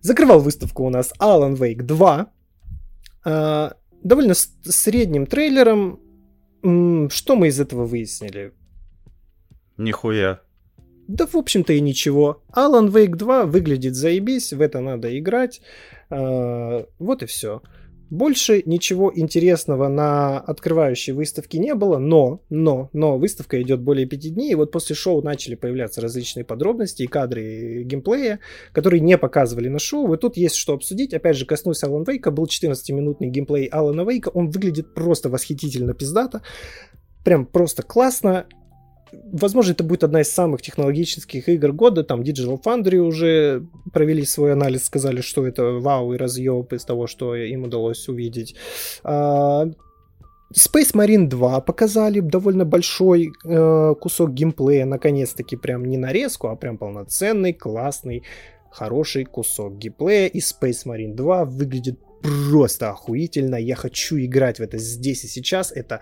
[0.00, 2.32] Закрывал выставку у нас Alan Wake 2.
[3.24, 6.00] А, довольно средним трейлером.
[6.62, 8.52] Что мы из этого выяснили?
[9.80, 10.40] Нихуя.
[11.08, 12.42] Да, в общем-то, и ничего.
[12.54, 15.62] Alan Wake 2 выглядит заебись, в это надо играть.
[16.10, 17.62] А, вот и все.
[18.10, 24.30] Больше ничего интересного на открывающей выставке не было, но, но, но выставка идет более пяти
[24.30, 28.40] дней, и вот после шоу начали появляться различные подробности и кадры геймплея,
[28.72, 31.14] которые не показывали на шоу, и тут есть что обсудить.
[31.14, 36.42] Опять же, коснусь Алан Вейка, был 14-минутный геймплей Алана Вейка, он выглядит просто восхитительно пиздато,
[37.24, 38.46] прям просто классно,
[39.12, 42.04] Возможно, это будет одна из самых технологических игр года.
[42.04, 47.06] Там Digital Foundry уже провели свой анализ, сказали, что это вау и разъеб из того,
[47.06, 48.54] что им удалось увидеть.
[49.02, 49.66] А,
[50.54, 56.76] Space Marine 2 показали довольно большой э, кусок геймплея, наконец-таки прям не нарезку, а прям
[56.76, 58.24] полноценный, классный,
[58.70, 60.26] хороший кусок геймплея.
[60.26, 63.56] И Space Marine 2 выглядит просто охуительно.
[63.56, 65.72] Я хочу играть в это здесь и сейчас.
[65.72, 66.00] Это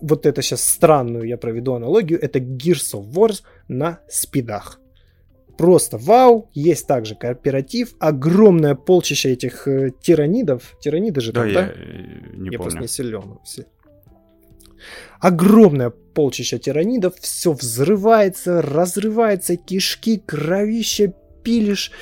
[0.00, 2.20] вот это сейчас странную я проведу аналогию.
[2.20, 3.32] Это Gears of War
[3.68, 4.80] на спидах.
[5.60, 10.74] Просто вау, есть также кооператив, огромное полчище этих э, тиранидов.
[10.80, 11.72] Тираниды же да, там, я, да?
[11.74, 12.58] Э, не я помню.
[12.58, 13.38] просто не силен.
[15.20, 21.92] Огромное полчище тиранидов, все взрывается, разрывается, кишки, кровище, пилишь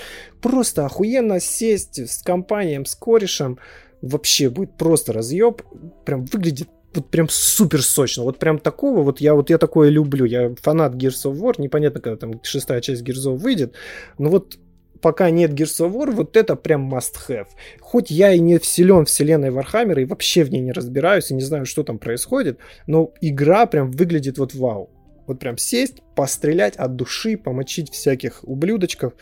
[0.40, 3.58] просто охуенно сесть с компанием, с корешем.
[4.02, 5.62] Вообще будет просто разъеб.
[6.04, 8.22] Прям выглядит вот прям супер сочно.
[8.22, 10.24] Вот прям такого, вот я вот я такое люблю.
[10.24, 11.54] Я фанат Gears of War.
[11.58, 13.74] Непонятно, когда там шестая часть Gears of выйдет.
[14.18, 14.58] Но вот
[15.00, 17.48] пока нет Gears of War, вот это прям must have.
[17.80, 21.34] Хоть я и не вселен вселенной Warhammer а и вообще в ней не разбираюсь и
[21.34, 24.90] не знаю, что там происходит, но игра прям выглядит вот вау.
[25.26, 29.12] Вот прям сесть, пострелять от души, помочить всяких ублюдочков.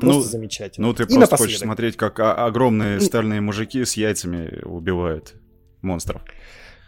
[0.00, 0.86] Просто ну, замечательно.
[0.86, 1.46] Ну, ты и просто напоследок.
[1.46, 5.34] хочешь смотреть, как огромные стальные мужики с яйцами убивают
[5.82, 6.22] монстров.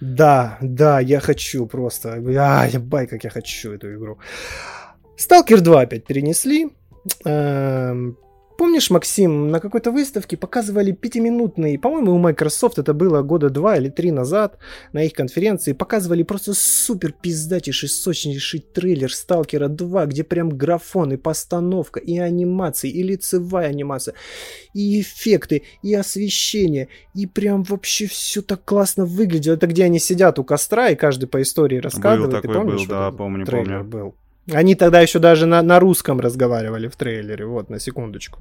[0.00, 2.14] Да, да, я хочу просто.
[2.14, 4.18] А, ебай, как я хочу эту игру.
[5.16, 6.70] Сталкер 2 опять перенесли.
[7.24, 8.16] Эм,
[8.62, 13.88] Помнишь, Максим, на какой-то выставке показывали пятиминутный, по-моему, у Microsoft это было года два или
[13.88, 14.56] три назад,
[14.92, 21.16] на их конференции, показывали просто супер пиздатейший, сочнейший трейлер Сталкера 2, где прям графон и
[21.16, 24.14] постановка, и анимация, и лицевая анимация,
[24.74, 29.54] и эффекты, и освещение, и прям вообще все так классно выглядело.
[29.54, 32.30] Это где они сидят у костра, и каждый по истории рассказывает.
[32.30, 33.82] Был такой, помнишь, был, да, помню, помню.
[33.82, 34.14] был.
[34.50, 38.40] Они тогда еще даже на, на русском разговаривали в трейлере, вот, на секундочку.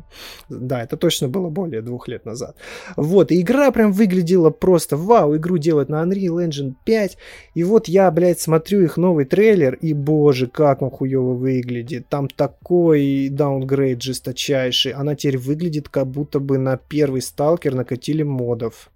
[0.49, 2.55] Да, это точно было более двух лет назад.
[2.97, 7.17] Вот, и игра прям выглядела просто вау, игру делают на Unreal Engine 5,
[7.53, 12.07] и вот я, блядь, смотрю их новый трейлер, и боже, как он хуево выглядит.
[12.09, 18.89] Там такой даунгрейд жесточайший, она теперь выглядит как будто бы на первый сталкер накатили модов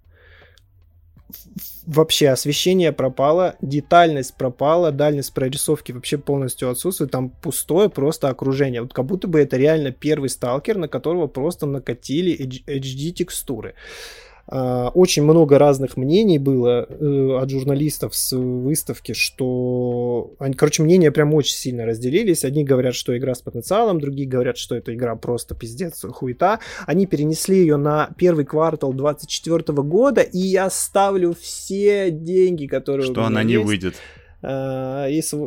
[1.86, 8.82] вообще освещение пропало, детальность пропала, дальность прорисовки вообще полностью отсутствует, там пустое просто окружение.
[8.82, 13.74] Вот как будто бы это реально первый сталкер, на которого просто накатили HD текстуры.
[13.74, 20.34] А, очень много разных мнений было э, от журналистов с выставки, что...
[20.38, 22.44] Они, короче, мнения прям очень сильно разделились.
[22.44, 26.60] Одни говорят, что игра с потенциалом, другие говорят, что эта игра просто пиздец хуета.
[26.86, 33.06] Они перенесли ее на первый квартал 2024 года, и я ставлю все деньги, которые...
[33.06, 33.66] Что она не есть.
[33.66, 33.94] выйдет.
[34.42, 35.38] Uh, если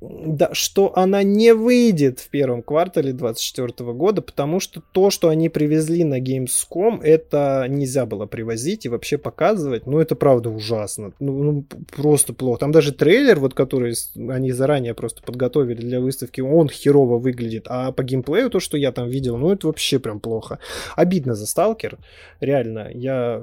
[0.00, 5.48] да, что она не выйдет в первом квартале 2024 года, потому что то, что они
[5.48, 9.86] привезли на Gamescom, это нельзя было привозить и вообще показывать.
[9.86, 11.12] Ну, это правда ужасно.
[11.18, 11.64] Ну, ну
[11.96, 12.60] просто плохо.
[12.60, 17.66] Там даже трейлер, вот который они заранее просто подготовили для выставки, он херово выглядит.
[17.68, 20.60] А по геймплею то, что я там видел, ну, это вообще прям плохо.
[20.94, 21.98] Обидно за Сталкер.
[22.40, 23.42] Реально, я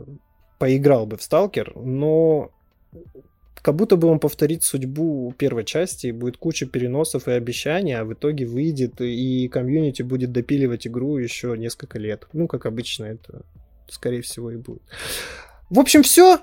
[0.58, 2.52] поиграл бы в Сталкер, но
[3.65, 8.06] как будто бы он повторит судьбу первой части, и будет куча переносов и обещаний, а
[8.06, 12.28] в итоге выйдет, и комьюнити будет допиливать игру еще несколько лет.
[12.32, 13.41] Ну, как обычно, это
[13.89, 14.84] скорее всего и будет.
[15.71, 16.41] В общем, все.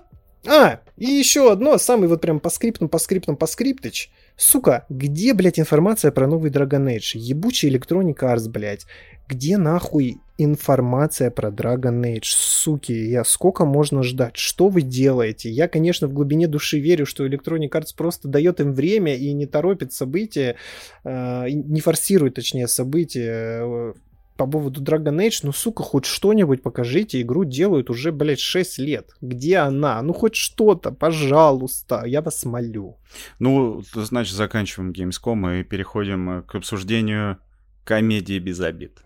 [0.48, 4.10] А, и еще одно, самый вот прям по скриптам, по скриптам, по скриптыч.
[4.36, 7.12] Сука, где, блядь, информация про новый Dragon Age?
[7.14, 8.84] Ебучий Electronic Arts, блядь.
[9.28, 12.24] Где нахуй информация про Dragon Age?
[12.24, 14.36] Суки, я сколько можно ждать?
[14.36, 15.50] Что вы делаете?
[15.50, 19.46] Я, конечно, в глубине души верю, что Electronic Arts просто дает им время и не
[19.46, 20.56] торопит события,
[21.04, 23.92] э, не форсирует, точнее, события э,
[24.36, 27.20] по поводу Dragon Age, ну, сука, хоть что-нибудь покажите.
[27.20, 29.10] Игру делают уже, блядь, 6 лет.
[29.20, 30.02] Где она?
[30.02, 32.04] Ну, хоть что-то, пожалуйста.
[32.06, 32.96] Я вас молю.
[33.38, 37.38] Ну, значит, заканчиваем Gamescom и переходим к обсуждению
[37.84, 39.02] комедии без обид.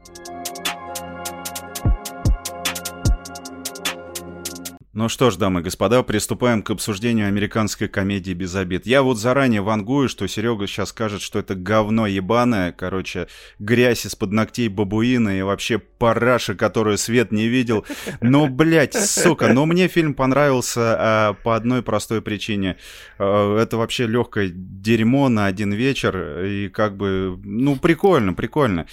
[4.97, 8.87] Ну что ж, дамы и господа, приступаем к обсуждению американской комедии «Без обид».
[8.87, 13.29] Я вот заранее вангую, что Серега сейчас скажет, что это говно ебаное, короче,
[13.59, 17.85] грязь из-под ногтей бабуина и вообще параша, которую свет не видел.
[18.23, 22.79] Но, блядь, сука, но мне фильм понравился а, по одной простой причине.
[23.19, 28.87] А, это вообще легкое дерьмо на один вечер, и как бы, ну, прикольно, прикольно.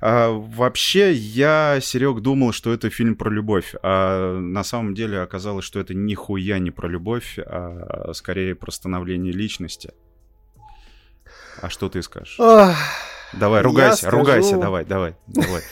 [0.00, 5.41] А, вообще, я, Серег, думал, что это фильм про любовь, а на самом деле оказалось
[5.42, 9.92] оказалось, что это нихуя не про любовь, а скорее про становление личности.
[11.60, 12.38] А что ты скажешь?
[12.38, 12.70] Ох,
[13.32, 14.18] давай, ругайся, скажу...
[14.18, 15.62] ругайся, давай, давай, давай.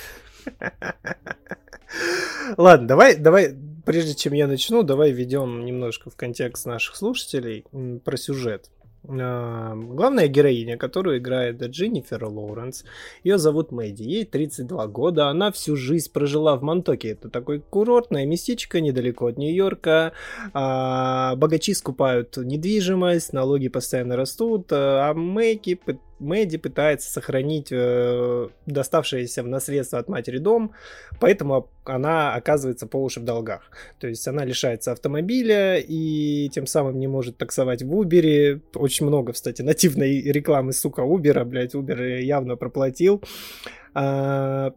[2.56, 3.56] Ладно, давай, давай,
[3.86, 7.64] прежде чем я начну, давай введем немножко в контекст наших слушателей
[8.04, 8.70] про сюжет.
[9.08, 12.84] А, главная героиня, которую играет Дженнифер Лоуренс,
[13.24, 18.26] ее зовут Мэдди, ей 32 года, она всю жизнь прожила в Монтоке, это такое курортное
[18.26, 20.12] местечко недалеко от Нью-Йорка,
[20.52, 25.80] а, богачи скупают недвижимость, налоги постоянно растут, а Мэгги
[26.20, 30.72] Мэдди пытается сохранить э, доставшееся в наследство от матери дом,
[31.18, 33.62] поэтому она оказывается по уши в долгах.
[33.98, 38.60] То есть она лишается автомобиля и тем самым не может таксовать в Uber.
[38.74, 43.22] Очень много, кстати, нативной рекламы, сука, Uber, блядь, Uber явно проплатил.
[43.94, 44.72] А,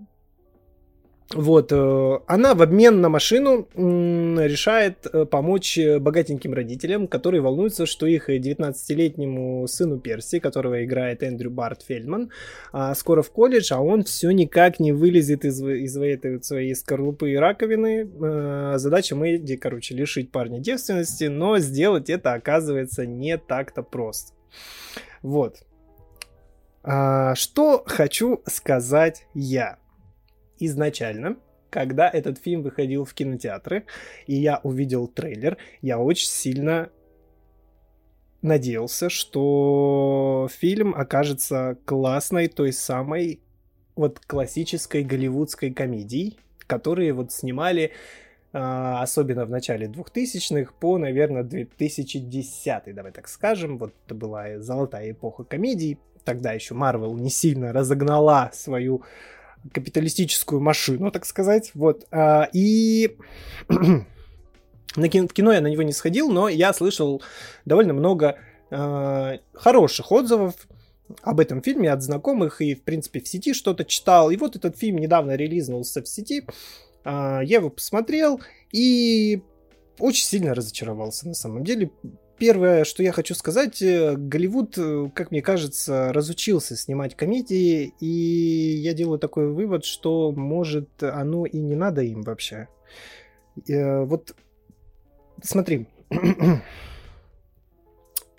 [1.33, 7.85] вот, э, она в обмен на машину решает э, помочь э, богатеньким родителям, которые волнуются,
[7.85, 12.31] что их 19-летнему сыну Перси, которого играет Эндрю Барт Фельдман,
[12.71, 17.31] а, скоро в колледж, а он все никак не вылезет из, из этой своей скорлупы
[17.31, 18.77] и раковины.
[18.77, 24.33] Задача Мэдди, короче, лишить парня девственности, но сделать это оказывается не так-то просто.
[25.21, 25.57] Вот.
[26.83, 29.77] А, что хочу сказать я
[30.59, 31.37] изначально,
[31.69, 33.85] когда этот фильм выходил в кинотеатры,
[34.27, 36.89] и я увидел трейлер, я очень сильно
[38.43, 43.39] надеялся, что фильм окажется классной, той самой
[43.95, 46.37] вот классической голливудской комедией,
[46.67, 47.91] которые вот снимали
[48.55, 53.79] Uh, особенно в начале 2000-х, по, наверное, 2010 давай так скажем.
[53.79, 55.97] Вот это была золотая эпоха комедий.
[56.23, 59.01] Тогда еще Марвел не сильно разогнала свою
[59.71, 61.71] капиталистическую машину, так сказать.
[61.73, 62.05] Вот.
[62.11, 63.17] А, и
[64.95, 67.21] на кино, в кино я на него не сходил, но я слышал
[67.65, 68.37] довольно много
[68.69, 70.55] э, хороших отзывов
[71.21, 74.31] об этом фильме от знакомых и, в принципе, в сети что-то читал.
[74.31, 76.45] И вот этот фильм недавно релизнулся в сети.
[77.03, 78.41] Э, я его посмотрел
[78.71, 79.41] и
[79.99, 81.91] очень сильно разочаровался на самом деле.
[82.43, 88.05] Первое, что я хочу сказать, э, Голливуд, э, как мне кажется, разучился снимать комедии, и
[88.05, 92.67] я делаю такой вывод, что, может, оно и не надо им вообще.
[93.69, 94.35] Э, вот,
[95.41, 95.87] смотри,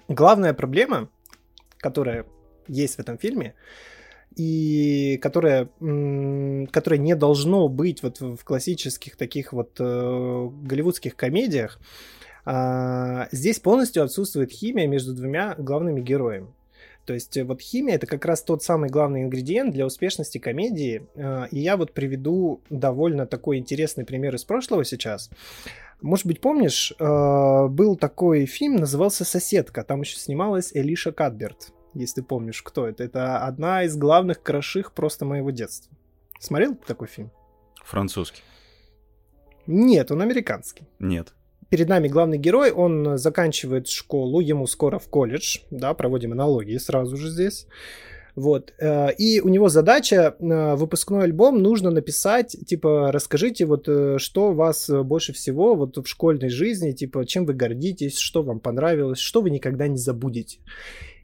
[0.08, 1.08] главная проблема,
[1.78, 2.26] которая
[2.68, 3.54] есть в этом фильме,
[4.36, 11.80] и которая, которая не должно быть вот в классических таких вот голливудских комедиях,
[12.46, 16.48] здесь полностью отсутствует химия между двумя главными героями.
[17.04, 21.06] То есть э, вот химия это как раз тот самый главный ингредиент для успешности комедии.
[21.16, 25.30] А, и я вот приведу довольно такой интересный пример из прошлого сейчас.
[26.00, 29.84] Может быть, помнишь, а, был такой фильм, назывался «Соседка».
[29.84, 33.04] Там еще снималась Элиша Кадберт, если помнишь, кто это.
[33.04, 35.94] Это одна из главных кроших просто моего детства.
[36.40, 37.30] Смотрел такой фильм?
[37.84, 38.42] Французский.
[39.66, 40.84] Нет, он американский.
[40.98, 41.34] Нет
[41.68, 47.16] перед нами главный герой, он заканчивает школу, ему скоро в колледж, да, проводим аналогии сразу
[47.16, 47.66] же здесь.
[48.36, 48.72] Вот.
[48.80, 54.52] Э, и у него задача э, выпускной альбом нужно написать, типа, расскажите, вот, э, что
[54.52, 59.40] вас больше всего вот в школьной жизни, типа, чем вы гордитесь, что вам понравилось, что
[59.40, 60.58] вы никогда не забудете.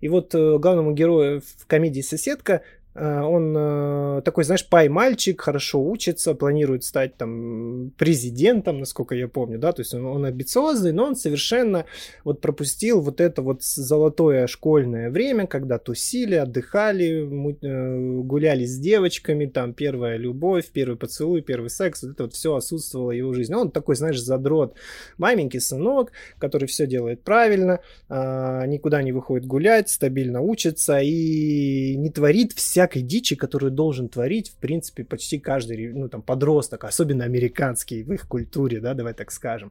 [0.00, 2.62] И вот главному герою в комедии «Соседка»
[2.94, 9.70] он э, такой, знаешь, пай-мальчик, хорошо учится, планирует стать там президентом, насколько я помню, да,
[9.70, 11.84] то есть он, он амбициозный, но он совершенно
[12.24, 17.28] вот пропустил вот это вот золотое школьное время, когда тусили, отдыхали,
[17.62, 22.56] э, гуляли с девочками, там первая любовь, первый поцелуй, первый секс, вот это вот все
[22.56, 23.54] отсутствовало в его жизни.
[23.54, 24.74] Он такой, знаешь, задрот,
[25.16, 32.52] маменький сынок, который все делает правильно, никуда не выходит гулять, стабильно учится и не творит
[32.52, 38.02] вся всякой дичи, которую должен творить, в принципе, почти каждый, ну, там, подросток, особенно американский,
[38.02, 39.70] в их культуре, да, давай так скажем.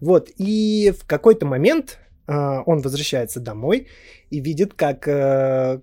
[0.00, 2.32] Вот, и в какой-то момент э,
[2.66, 3.86] он возвращается домой
[4.30, 5.80] и видит, как э,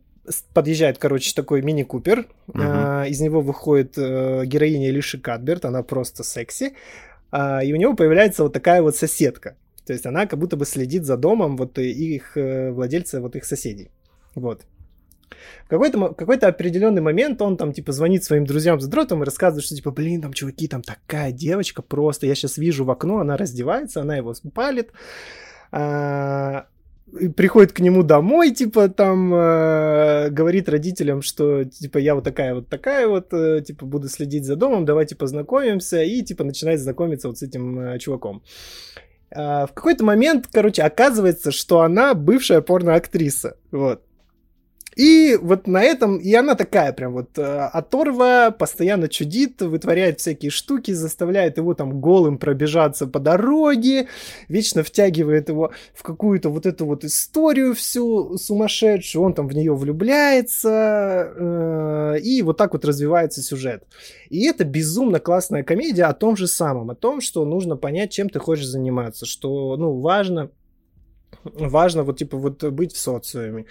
[0.54, 3.06] подъезжает, короче, такой мини-купер, uh-huh.
[3.06, 6.74] э, из него выходит э, героиня Лиши Кадберт, она просто секси,
[7.32, 9.56] а, и у него появляется вот такая вот соседка.
[9.86, 13.46] То есть она как будто бы следит за домом вот их э, владельца, вот их
[13.46, 13.90] соседей.
[14.36, 14.64] Вот.
[15.66, 19.66] В какой-то, какой-то определенный момент он там, типа, звонит своим друзьям за дротом и рассказывает,
[19.66, 23.38] что, типа, блин, там, чуваки, там такая девочка просто, я сейчас вижу в окно, она
[23.38, 24.92] раздевается, она его палит,
[25.72, 26.68] а,
[27.36, 32.68] приходит к нему домой, типа, там, э, говорит родителям, что, типа, я вот такая вот
[32.68, 37.38] такая вот, э, типа, буду следить за домом, давайте познакомимся, и, типа, начинает знакомиться вот
[37.38, 38.44] с этим э, чуваком.
[39.32, 44.02] Э, в какой-то момент, короче, оказывается, что она бывшая порноактриса, вот.
[44.98, 50.50] И вот на этом, и она такая прям вот э, оторва, постоянно чудит, вытворяет всякие
[50.50, 54.08] штуки, заставляет его там голым пробежаться по дороге,
[54.48, 59.76] вечно втягивает его в какую-то вот эту вот историю всю сумасшедшую, он там в нее
[59.76, 63.84] влюбляется, э, и вот так вот развивается сюжет.
[64.32, 68.30] И это безумно классная комедия о том же самом, о том, что нужно понять, чем
[68.30, 70.50] ты хочешь заниматься, что, ну, важно,
[71.44, 73.66] важно вот, типа, вот быть в социуме.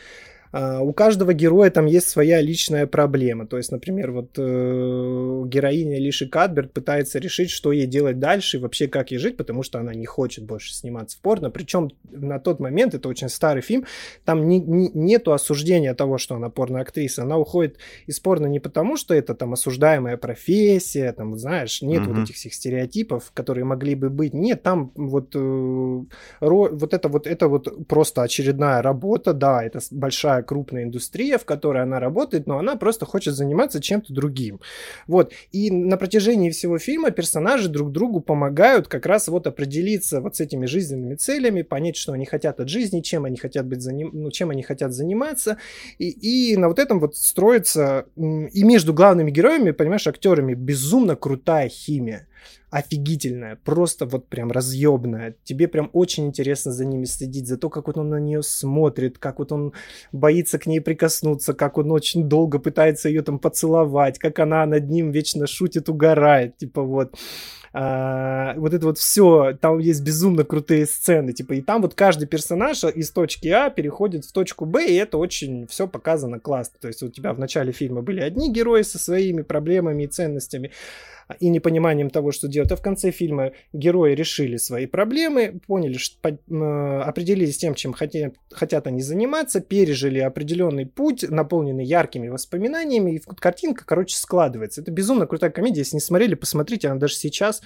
[0.52, 3.46] А, у каждого героя там есть своя личная проблема.
[3.46, 8.60] То есть, например, вот э, героиня Лиши Кадберг пытается решить, что ей делать дальше и
[8.60, 11.50] вообще как ей жить, потому что она не хочет больше сниматься в порно.
[11.50, 13.84] Причем на тот момент, это очень старый фильм,
[14.24, 17.22] там не, не, нету осуждения того, что она порноактриса.
[17.22, 22.14] Она уходит из порно не потому, что это там осуждаемая профессия, там, знаешь, нет mm-hmm.
[22.14, 24.34] вот этих всех стереотипов, которые могли бы быть.
[24.34, 25.38] Нет, там вот, э,
[26.40, 31.44] ро, вот это вот, это вот просто очередная работа, да, это большая крупная индустрия, в
[31.44, 34.60] которой она работает, но она просто хочет заниматься чем-то другим.
[35.06, 35.32] Вот.
[35.52, 40.40] И на протяжении всего фильма персонажи друг другу помогают как раз вот определиться вот с
[40.40, 44.10] этими жизненными целями, понять, что они хотят от жизни, чем они хотят быть заним...
[44.12, 45.58] ну, чем они хотят заниматься.
[45.98, 51.68] И, и на вот этом вот строится и между главными героями, понимаешь, актерами безумно крутая
[51.68, 52.28] химия
[52.70, 55.36] офигительная, просто вот прям разъебная.
[55.44, 59.18] Тебе прям очень интересно за ними следить, за то, как вот он на нее смотрит,
[59.18, 59.72] как вот он
[60.12, 64.88] боится к ней прикоснуться, как он очень долго пытается ее там поцеловать, как она над
[64.88, 67.14] ним вечно шутит, угорает, типа вот.
[67.78, 72.26] А, вот это вот все, там есть безумно крутые сцены, типа, и там вот каждый
[72.26, 76.78] персонаж из точки А переходит в точку Б, и это очень все показано классно.
[76.80, 80.70] То есть у тебя в начале фильма были одни герои со своими проблемами и ценностями,
[81.40, 82.70] и непониманием того, что делать.
[82.72, 88.34] А в конце фильма герои решили свои проблемы, поняли, что, э, определились тем, чем хотят,
[88.50, 94.82] хотят они заниматься, пережили определенный путь, наполненный яркими воспоминаниями, и картинка, короче, складывается.
[94.82, 95.80] Это безумно крутая комедия.
[95.80, 97.62] Если не смотрели, посмотрите, она даже сейчас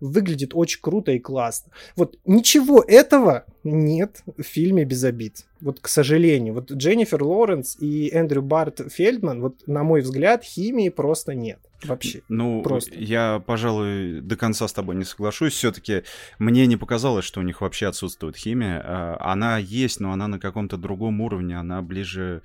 [0.00, 1.72] выглядит очень круто и классно.
[1.96, 5.46] Вот ничего этого нет в фильме «Без обид».
[5.60, 6.54] Вот, к сожалению.
[6.54, 11.58] Вот Дженнифер Лоренс и Эндрю Барт Фельдман, вот, на мой взгляд, химии просто нет.
[11.84, 12.22] Вообще.
[12.28, 12.94] Ну, Просто.
[12.94, 15.54] я, пожалуй, до конца с тобой не соглашусь.
[15.54, 16.04] Все-таки
[16.38, 18.82] мне не показалось, что у них вообще отсутствует химия.
[18.84, 21.58] А, она есть, но она на каком-то другом уровне.
[21.58, 22.42] Она ближе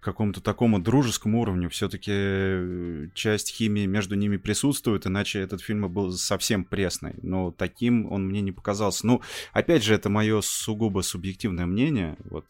[0.00, 1.70] к какому-то такому дружескому уровню.
[1.70, 7.14] Все-таки э, часть химии между ними присутствует, иначе этот фильм был совсем пресный.
[7.22, 9.06] Но таким он мне не показался.
[9.06, 12.44] Ну, опять же, это мое сугубо субъективное мнение вот,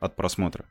[0.00, 0.64] от просмотра.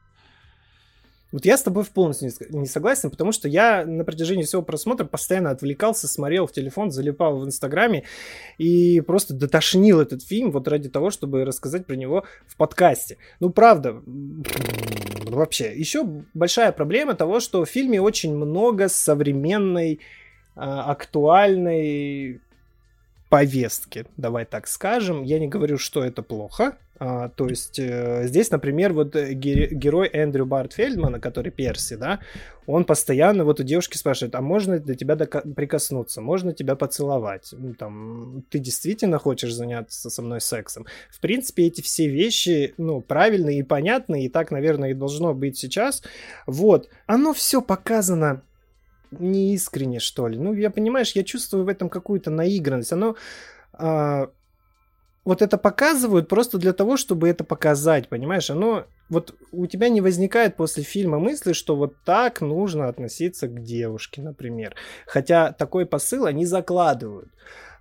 [1.33, 5.03] Вот я с тобой в полностью не согласен, потому что я на протяжении всего просмотра
[5.05, 8.05] постоянно отвлекался, смотрел в телефон, залипал в Инстаграме
[8.57, 13.17] и просто дотошнил этот фильм вот ради того, чтобы рассказать про него в подкасте.
[13.41, 14.01] Ну, правда,
[15.25, 15.73] вообще.
[15.75, 19.99] Еще большая проблема того, что в фильме очень много современной,
[20.55, 22.39] а, актуальной
[23.29, 25.23] повестки, давай так скажем.
[25.23, 30.09] Я не говорю, что это плохо, а, то есть э, здесь, например, вот э, герой
[30.11, 32.19] Эндрю Барт Фельдмана, который Перси, да,
[32.65, 37.75] он постоянно вот у девушки спрашивает, а можно до тебя прикоснуться, можно тебя поцеловать, ну,
[37.75, 40.87] там, ты действительно хочешь заняться со мной сексом?
[41.11, 45.57] В принципе, эти все вещи, ну, правильные и понятные, и так, наверное, и должно быть
[45.57, 46.01] сейчас.
[46.47, 48.41] Вот, оно все показано
[49.11, 50.37] неискренне, что ли.
[50.37, 52.93] Ну, я, понимаешь, я чувствую в этом какую-то наигранность.
[52.93, 53.15] Оно...
[53.73, 54.29] А,
[55.25, 58.49] вот это показывают просто для того, чтобы это показать, понимаешь?
[58.49, 63.61] Оно вот у тебя не возникает после фильма мысли, что вот так нужно относиться к
[63.61, 64.75] девушке, например.
[65.05, 67.29] Хотя такой посыл они закладывают.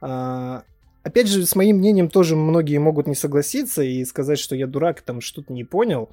[0.01, 0.65] А,
[1.03, 5.03] опять же, с моим мнением тоже многие могут не согласиться и сказать, что я дурак,
[5.03, 6.11] там что-то не понял.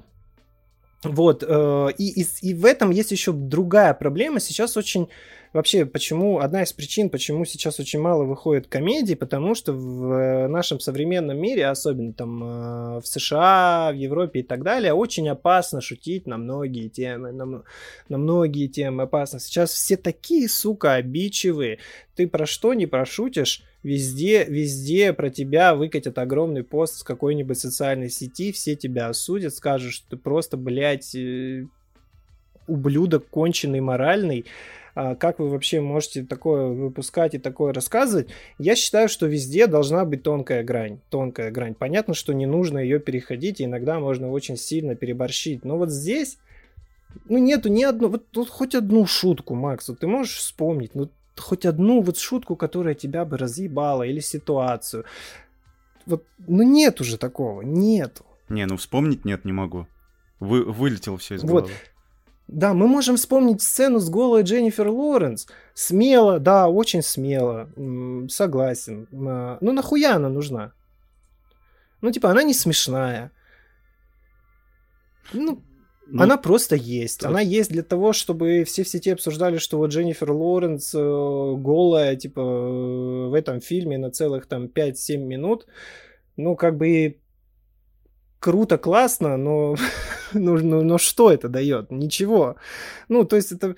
[1.04, 4.40] Вот, э, и, и, и в этом есть еще другая проблема.
[4.40, 5.08] Сейчас очень
[5.52, 10.48] вообще, почему, одна из причин, почему сейчас очень мало выходит комедий, потому что в э,
[10.48, 15.80] нашем современном мире, особенно там э, в США, в Европе и так далее, очень опасно
[15.80, 17.44] шутить на многие темы, на,
[18.08, 19.38] на многие темы опасно.
[19.38, 21.78] Сейчас все такие, сука, обидчивые.
[22.16, 28.08] Ты про что не прошутишь, Везде, везде про тебя выкатят огромный пост с какой-нибудь социальной
[28.08, 31.66] сети, все тебя осудят, скажут, что ты просто, блядь, э,
[32.66, 34.46] ублюдок конченый моральный,
[34.94, 38.28] а как вы вообще можете такое выпускать и такое рассказывать?
[38.58, 41.00] Я считаю, что везде должна быть тонкая грань.
[41.10, 41.74] Тонкая грань.
[41.74, 45.64] Понятно, что не нужно ее переходить, и иногда можно очень сильно переборщить.
[45.64, 46.38] Но вот здесь,
[47.28, 51.10] ну, нету ни одной, вот тут хоть одну шутку, Макс, вот ты можешь вспомнить, ну,
[51.36, 55.04] хоть одну вот шутку, которая тебя бы разъебала, или ситуацию.
[56.06, 58.24] Вот, ну, нет уже такого, нету.
[58.48, 59.86] Не, ну, вспомнить нет, не могу.
[60.40, 61.68] Вы, вылетел все из головы.
[61.68, 61.70] Вот.
[62.46, 65.46] Да, мы можем вспомнить сцену с голой Дженнифер Лоренс.
[65.72, 67.70] Смело, да, очень смело.
[68.28, 69.08] Согласен.
[69.26, 70.72] А, ну нахуя она нужна?
[72.02, 73.32] Ну, типа, она не смешная.
[75.32, 75.62] Ну,
[76.06, 77.20] ну, она просто есть.
[77.20, 77.30] Так.
[77.30, 82.16] Она есть для того, чтобы все в сети обсуждали, что вот Дженнифер Лоренс э, голая,
[82.16, 85.66] типа, э, в этом фильме на целых там 5-7 минут.
[86.36, 87.18] Ну, как бы
[88.38, 89.76] круто, классно, но,
[90.34, 91.90] ну, ну, но что это дает?
[91.90, 92.56] Ничего.
[93.08, 93.74] Ну, то есть это...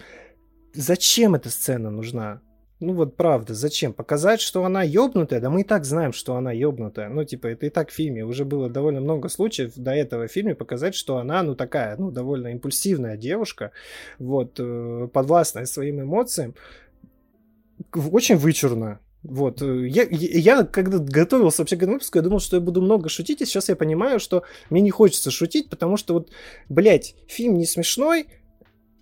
[0.75, 2.43] Зачем эта сцена нужна?
[2.79, 3.95] Ну вот правда, зачем?
[3.95, 5.41] Показать, что она ёбнутая?
[5.41, 7.09] Да мы и так знаем, что она ёбнутая.
[7.09, 8.25] Ну типа это и так в фильме.
[8.25, 12.11] Уже было довольно много случаев до этого в фильме показать, что она, ну такая, ну
[12.11, 13.73] довольно импульсивная девушка,
[14.19, 16.55] вот, э, подвластная своим эмоциям.
[17.95, 19.01] Очень вычурно.
[19.23, 22.83] Вот, э, я, я когда готовился вообще к этому выпуску, я думал, что я буду
[22.83, 26.31] много шутить, и сейчас я понимаю, что мне не хочется шутить, потому что вот,
[26.69, 28.27] блядь, фильм не смешной,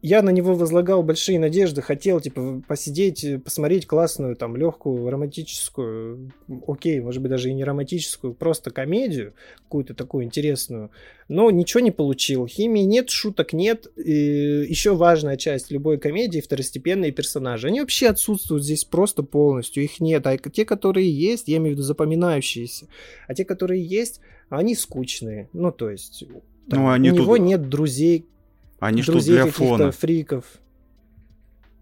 [0.06, 6.30] я на него возлагал большие надежды, хотел, типа, посидеть, посмотреть классную, там, легкую, романтическую,
[6.68, 9.32] окей, может быть, даже и не романтическую, просто комедию,
[9.62, 10.90] какую-то такую интересную,
[11.28, 12.46] но ничего не получил.
[12.46, 13.86] Химии нет, шуток нет.
[13.96, 17.68] И еще важная часть любой комедии— второстепенные персонажи.
[17.68, 20.26] Они вообще отсутствуют здесь просто полностью, их нет.
[20.26, 22.88] А те, которые есть, я имею в виду запоминающиеся,
[23.26, 25.48] а те, которые есть, они скучные.
[25.54, 26.24] Ну, то есть...
[26.68, 27.46] Там, ну, они у него тут...
[27.46, 28.26] нет друзей,
[28.86, 29.90] они что для фона.
[29.92, 30.44] фриков.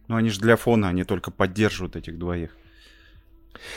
[0.09, 2.57] Ну, они же для фона, они только поддерживают этих двоих.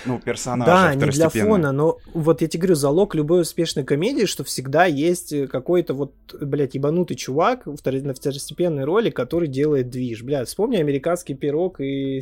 [0.05, 4.25] Ну, персонажа Да, не для фона, но вот я тебе говорю, залог любой успешной комедии,
[4.25, 10.23] что всегда есть э, какой-то вот, блядь, ебанутый чувак на второстепенной роли, который делает движ.
[10.23, 12.21] Блядь, вспомни американский пирог и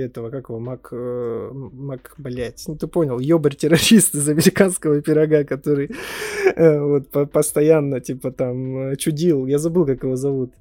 [0.00, 5.90] этого, как его, Мак, э, Мак, блядь, ну ты понял, ёбарь-террорист из американского пирога, который
[6.56, 9.46] э, вот постоянно, типа, там, чудил.
[9.46, 10.52] Я забыл, как его зовут.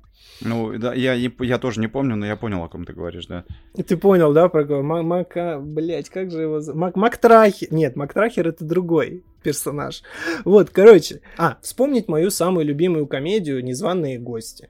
[0.41, 3.45] Ну, да, я, я тоже не помню, но я понял, о ком ты говоришь, да.
[3.75, 4.81] Ты понял, да, про кого?
[4.81, 6.61] Мака, блять, как же его...
[6.73, 7.71] Мак, Мактрахер.
[7.71, 10.03] Нет, Мактрахер это другой персонаж.
[10.45, 11.21] Вот, короче.
[11.37, 14.69] А, вспомнить мою самую любимую комедию «Незваные гости»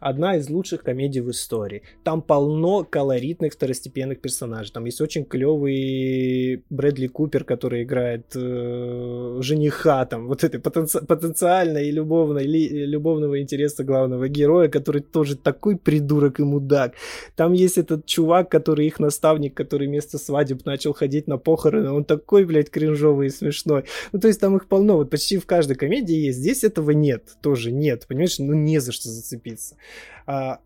[0.00, 1.82] одна из лучших комедий в истории.
[2.02, 4.72] Там полно колоритных второстепенных персонажей.
[4.72, 11.88] Там есть очень клевый Брэдли Купер, который играет э, жениха, там, вот этой потенци- потенциальной
[11.88, 16.94] и любовной, ли, любовного интереса главного героя, который тоже такой придурок и мудак.
[17.36, 21.90] Там есть этот чувак, который их наставник, который вместо свадеб начал ходить на похороны.
[21.90, 23.84] Он такой, блядь, кринжовый и смешной.
[24.12, 24.96] Ну, то есть там их полно.
[24.96, 26.38] Вот почти в каждой комедии есть.
[26.38, 27.36] Здесь этого нет.
[27.42, 28.06] Тоже нет.
[28.08, 28.38] Понимаешь?
[28.38, 29.76] Ну, не за что зацепиться.
[30.26, 30.60] А,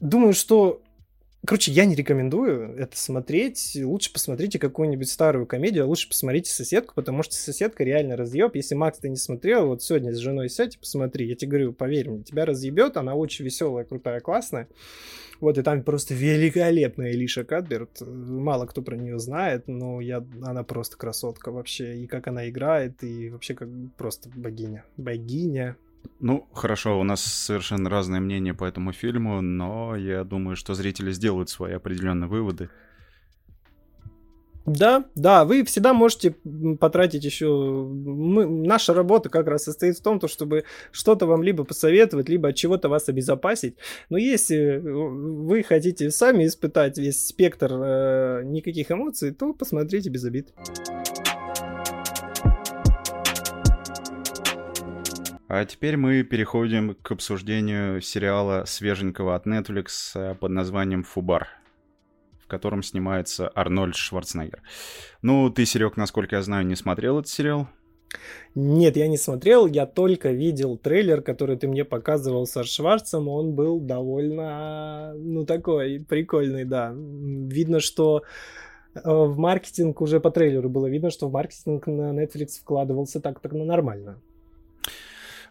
[0.00, 0.82] думаю, что
[1.46, 3.78] Короче, я не рекомендую это смотреть.
[3.80, 8.56] Лучше посмотрите какую-нибудь старую комедию, а лучше посмотрите соседку, потому что соседка реально разъеб.
[8.56, 11.28] Если Макс ты не смотрел, вот сегодня с женой сядь и посмотри.
[11.28, 14.66] Я тебе говорю, поверь мне, тебя разъебет, она очень веселая, крутая, классная.
[15.38, 18.00] Вот, и там просто великолепная Элиша Кадберт.
[18.00, 21.98] Мало кто про нее знает, но я, она просто красотка вообще.
[21.98, 24.84] И как она играет, и вообще как просто богиня.
[24.96, 25.76] Богиня.
[26.20, 31.12] Ну, хорошо, у нас совершенно разное мнение по этому фильму, но я думаю, что зрители
[31.12, 32.70] сделают свои определенные выводы.
[34.66, 36.34] Да, да, вы всегда можете
[36.80, 37.46] потратить еще...
[37.46, 42.48] Мы, наша работа как раз состоит в том, то, чтобы что-то вам либо посоветовать, либо
[42.48, 43.76] от чего-то вас обезопасить.
[44.10, 50.52] Но если вы хотите сами испытать весь спектр э, никаких эмоций, то посмотрите без обид.
[55.48, 59.86] А теперь мы переходим к обсуждению сериала свеженького от Netflix
[60.16, 61.46] э, под названием «Фубар»,
[62.42, 64.60] в котором снимается Арнольд Шварценеггер.
[65.22, 67.68] Ну, ты, Серег, насколько я знаю, не смотрел этот сериал?
[68.56, 73.54] Нет, я не смотрел, я только видел трейлер, который ты мне показывал со Шварцем, он
[73.54, 76.92] был довольно, ну, такой прикольный, да.
[76.92, 78.24] Видно, что
[78.94, 83.52] э, в маркетинг уже по трейлеру было видно, что в маркетинг на Netflix вкладывался так-так
[83.52, 84.20] нормально.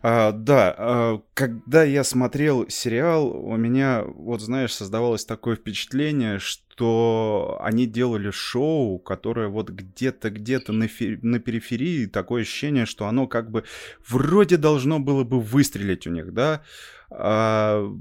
[0.07, 7.57] А, да, а, когда я смотрел сериал, у меня, вот знаешь, создавалось такое впечатление, что
[7.59, 13.25] они делали шоу, которое вот где-то, где-то на, фи- на периферии, такое ощущение, что оно
[13.25, 13.63] как бы
[14.07, 16.61] вроде должно было бы выстрелить у них, да.
[17.09, 17.91] А,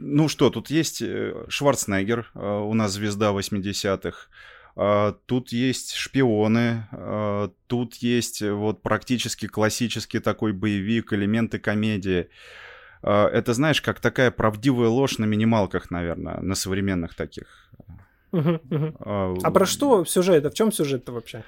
[0.00, 4.26] ну что, тут есть э, Шварценеггер, а, у нас звезда 80-х.
[4.76, 12.28] А, тут есть шпионы, а, тут есть вот практически классический такой боевик, элементы комедии.
[13.02, 17.70] А, это, знаешь, как такая правдивая ложь на минималках, наверное, на современных таких.
[18.32, 20.44] А про что сюжет?
[20.44, 21.44] А в чем сюжет-то вообще?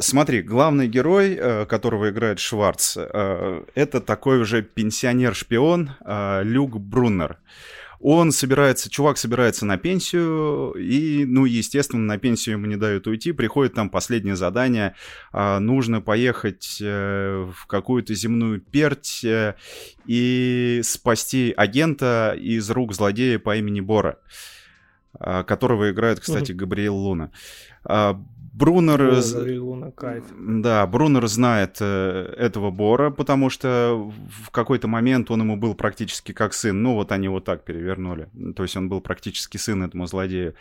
[0.00, 5.92] смотри, главный герой, которого играет Шварц, это такой уже пенсионер-шпион
[6.42, 7.38] Люк Бруннер.
[8.00, 13.32] Он собирается, чувак собирается на пенсию, и, ну, естественно, на пенсию ему не дают уйти.
[13.32, 14.94] Приходит там последнее задание.
[15.32, 19.54] А, нужно поехать э, в какую-то земную перть э,
[20.06, 24.18] и спасти агента из рук злодея по имени Бора,
[25.18, 27.30] которого играет, кстати, Габриэл Луна.
[27.84, 28.20] А,
[28.56, 29.02] Брунер...
[29.02, 30.24] О, кайф.
[30.38, 34.10] Да, Брунер знает э, этого Бора, потому что
[34.44, 36.82] в какой-то момент он ему был практически как сын.
[36.82, 38.30] Ну, вот они вот так перевернули.
[38.56, 40.54] То есть он был практически сын этому злодею.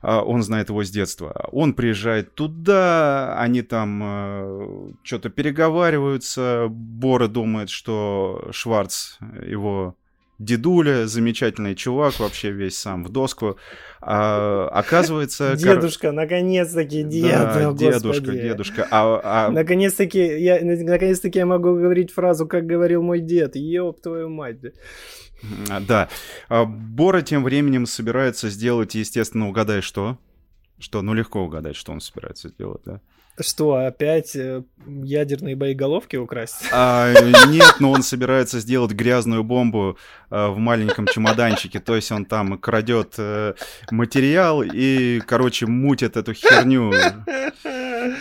[0.00, 1.48] А он знает его с детства.
[1.52, 6.68] Он приезжает туда, они там э, что-то переговариваются.
[6.70, 9.94] Бора думает, что Шварц его
[10.38, 13.56] дедуля, замечательный чувак, вообще весь сам в доску.
[14.00, 15.56] А, оказывается...
[15.56, 16.14] Дедушка, кор...
[16.14, 18.88] наконец-таки дед, да, дедушка, дедушка.
[18.90, 19.50] А, а...
[19.50, 23.56] Наконец-таки я, наконец-таки я могу говорить фразу, как говорил мой дед.
[23.56, 24.58] Ёб твою мать.
[25.86, 26.08] Да.
[26.48, 30.18] А, Бора тем временем собирается сделать, естественно, угадай что?
[30.78, 31.02] Что?
[31.02, 33.00] Ну, легко угадать, что он собирается сделать, да?
[33.38, 36.68] Что, опять э, ядерные боеголовки украсть?
[36.72, 37.12] А,
[37.48, 39.98] нет, но он собирается сделать грязную бомбу
[40.30, 41.78] а, в маленьком чемоданчике.
[41.80, 43.54] То есть он там крадет а,
[43.90, 46.92] материал и, короче, мутит эту херню.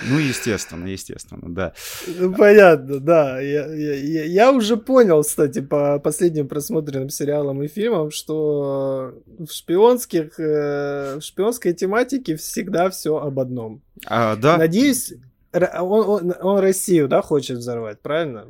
[0.09, 1.73] Ну, естественно, естественно, да.
[2.07, 3.39] Ну, понятно, да.
[3.39, 10.37] Я, я, я уже понял, кстати, по последним просмотренным сериалам и фильмам, что в шпионских,
[10.37, 13.81] в шпионской тематике всегда все об одном.
[14.07, 14.57] А, да.
[14.57, 15.13] Надеюсь,
[15.55, 18.47] он, он, он Россию, да, хочет взорвать, правильно?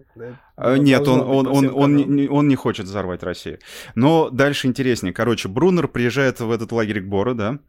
[0.55, 3.59] А, нет, он, он, он, он, не, он не хочет взорвать Россию.
[3.95, 5.13] Но дальше интереснее.
[5.13, 7.59] Короче, Брунер приезжает в этот лагерь к Бору, да,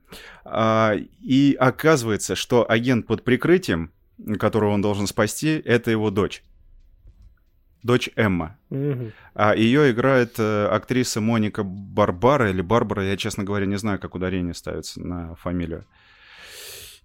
[0.44, 3.92] а, и оказывается, что агент под прикрытием,
[4.38, 6.42] которого он должен спасти, это его дочь.
[7.82, 8.58] Дочь Эмма.
[8.70, 9.12] Угу.
[9.34, 14.16] А ее играет э, актриса Моника Барбара или Барбара, я, честно говоря, не знаю, как
[14.16, 15.84] ударение ставится на фамилию.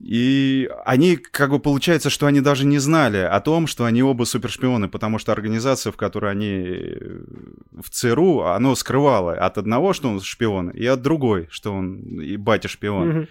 [0.04, 4.24] И они, как бы получается, что они даже не знали о том, что они оба
[4.24, 7.24] супершпионы, потому что организация, в которой они э,
[7.72, 12.36] в ЦРУ, оно скрывало от одного, что он шпион, и от другой, что он и
[12.36, 13.12] батя шпион.
[13.12, 13.28] Mm-hmm.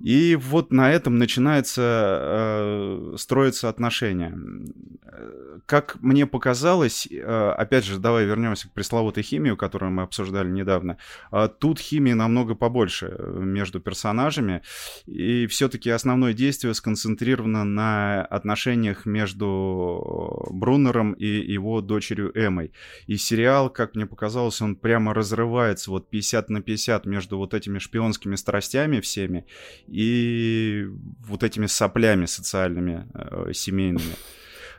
[0.00, 4.38] И вот на этом начинается э, строиться отношения.
[5.64, 10.98] Как мне показалось, э, опять же, давай вернемся к пресловутой химии, которую мы обсуждали недавно.
[11.32, 14.62] Э, тут химии намного побольше э, между персонажами,
[15.06, 22.72] и все-таки основное действие сконцентрировано на отношениях между Бруннером и его дочерью Эмой.
[23.06, 27.78] И сериал, как мне показалось, он прямо разрывается вот 50 на 50 между вот этими
[27.78, 29.46] шпионскими страстями всеми
[29.88, 30.86] и
[31.26, 34.14] вот этими соплями социальными, э, семейными.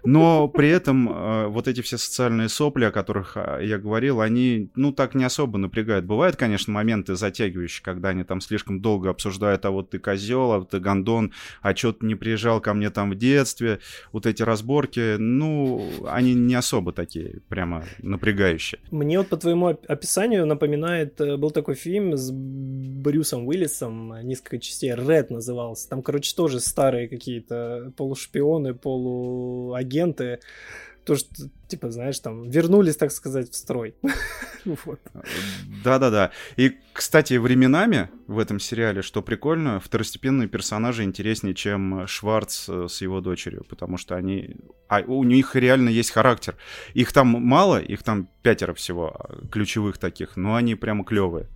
[0.08, 4.70] Но при этом э, вот эти все социальные сопли, о которых а, я говорил, они,
[4.74, 6.06] ну, так не особо напрягают.
[6.06, 10.60] Бывают, конечно, моменты затягивающие, когда они там слишком долго обсуждают, а вот ты козел, а
[10.60, 13.80] вот ты гондон, а что ты не приезжал ко мне там в детстве.
[14.14, 18.80] Вот эти разборки, ну, они не особо такие прямо напрягающие.
[18.92, 24.96] Мне вот по твоему описанию напоминает, э, был такой фильм с Брюсом Уиллисом, несколько частей,
[24.96, 25.90] Ред назывался.
[25.90, 30.40] Там, короче, тоже старые какие-то полушпионы, полуагенты агенты,
[31.04, 31.30] то, что,
[31.70, 33.96] типа, знаешь, там, вернулись, так сказать, в строй.
[35.84, 36.32] Да-да-да.
[36.58, 43.02] И, кстати, временами в этом сериале, что прикольно, второстепенные персонажи интереснее, чем Шварц э, с
[43.02, 44.58] его дочерью, потому что они...
[44.90, 46.58] А у них реально есть характер.
[46.94, 51.48] Их там мало, их там пятеро всего, а, ключевых таких, но они прямо клевые.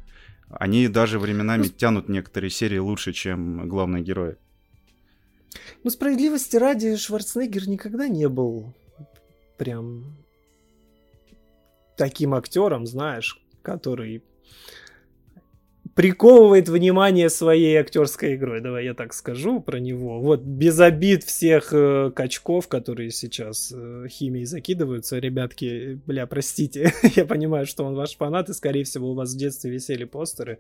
[0.50, 4.38] Они даже временами ну, тянут некоторые серии лучше, чем главные герои.
[5.84, 8.74] Ну, справедливости ради, Шварценеггер никогда не был
[9.58, 10.18] прям
[11.98, 14.24] таким актером, знаешь, который
[15.96, 18.62] приковывает внимание своей актерской игрой.
[18.62, 20.20] Давай я так скажу про него.
[20.20, 27.26] Вот без обид всех э, качков, которые сейчас э, химией закидываются, ребятки, бля, простите, я
[27.26, 30.60] понимаю, что он ваш фанат, и скорее всего у вас в детстве висели постеры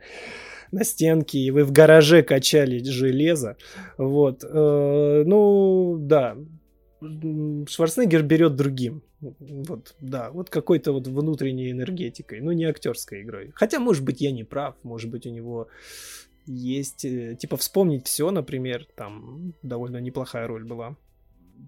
[0.72, 3.58] на стенке, и вы в гараже качали железо.
[3.98, 4.44] Вот.
[4.44, 6.36] Э, ну, да.
[7.02, 9.02] Шварценеггер берет другим.
[9.20, 13.52] Вот, да, вот какой-то вот внутренней энергетикой, но не актерской игрой.
[13.56, 15.68] Хотя, может быть, я не прав, может быть, у него
[16.46, 20.96] есть, э, типа, вспомнить все, например, там довольно неплохая роль была.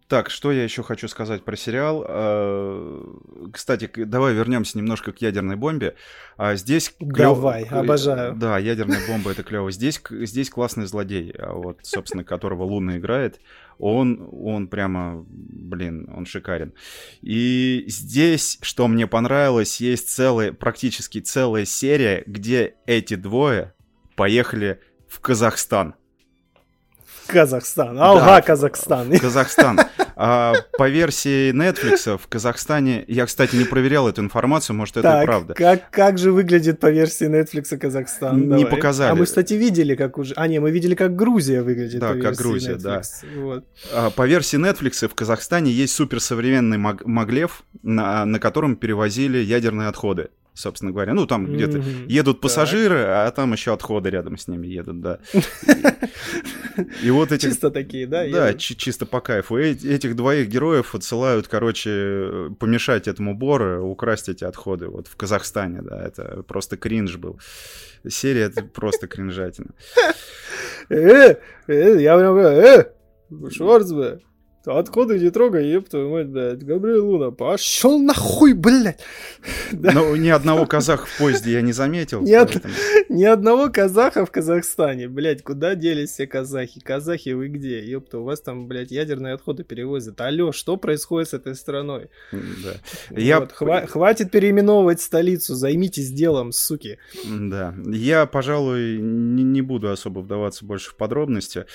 [0.07, 2.05] Так, что я еще хочу сказать про сериал?
[2.07, 5.95] А, кстати, давай вернемся немножко к ядерной бомбе.
[6.37, 7.79] А здесь давай, клёв...
[7.83, 8.35] обожаю.
[8.35, 9.71] Да, ядерная бомба это клево.
[9.71, 13.39] Здесь здесь классный злодей, а вот собственно которого Луна играет.
[13.77, 16.73] Он он прямо, блин, он шикарен.
[17.21, 23.73] И здесь, что мне понравилось, есть целая, практически целая серия, где эти двое
[24.15, 25.95] поехали в Казахстан.
[27.27, 27.99] Казахстан.
[27.99, 29.17] Алга, да, Казахстан.
[29.17, 29.79] Казахстан.
[30.15, 35.23] А, по версии Netflix в Казахстане, я, кстати, не проверял эту информацию, может, это так,
[35.23, 35.53] и правда.
[35.55, 38.41] Как, как же выглядит по версии Netflix Казахстан?
[38.41, 38.65] Не Давай.
[38.67, 39.11] показали.
[39.11, 40.35] А мы, кстати, видели, как уже...
[40.35, 42.81] А, не, мы видели, как Грузия выглядит Да, как Грузия, Netflix.
[42.83, 43.01] да.
[43.41, 43.65] Вот.
[43.91, 49.87] А, по версии Netflix в Казахстане есть суперсовременный маг- маглев, на, на котором перевозили ядерные
[49.87, 51.13] отходы собственно говоря.
[51.13, 51.55] Ну, там mm-hmm.
[51.55, 53.27] где-то едут пассажиры, так.
[53.27, 55.19] а там еще отходы рядом с ними едут, да.
[57.03, 57.47] И вот эти...
[57.47, 58.27] Чисто такие, да?
[58.29, 59.57] Да, чисто по кайфу.
[59.57, 64.87] Этих двоих героев отсылают, короче, помешать этому Бору, украсть эти отходы.
[64.87, 67.39] Вот в Казахстане, да, это просто кринж был.
[68.07, 69.73] Серия это просто кринжатина.
[70.89, 72.91] Э, э, я прям, э,
[73.49, 74.19] Шварцбе,
[74.65, 76.63] Отходы не трогай, еб твою мать, блядь.
[76.63, 78.99] Габриэл Луна, пошел нахуй, блядь.
[79.73, 82.21] Ну, ни одного казаха в поезде я не заметил.
[82.21, 82.63] Ни, от...
[83.09, 85.43] ни одного казаха в Казахстане, блядь.
[85.43, 86.79] Куда делись все казахи?
[86.79, 87.83] Казахи вы где?
[87.83, 90.21] Ёпта, у вас там, блядь, ядерные отходы перевозят.
[90.21, 92.09] Алло, что происходит с этой страной?
[92.31, 92.73] Да.
[93.09, 93.39] Вот, я...
[93.39, 96.99] хва- хватит переименовывать столицу, займитесь делом, суки.
[97.25, 97.75] Да.
[97.85, 101.65] Я, пожалуй, не, не буду особо вдаваться больше в подробности.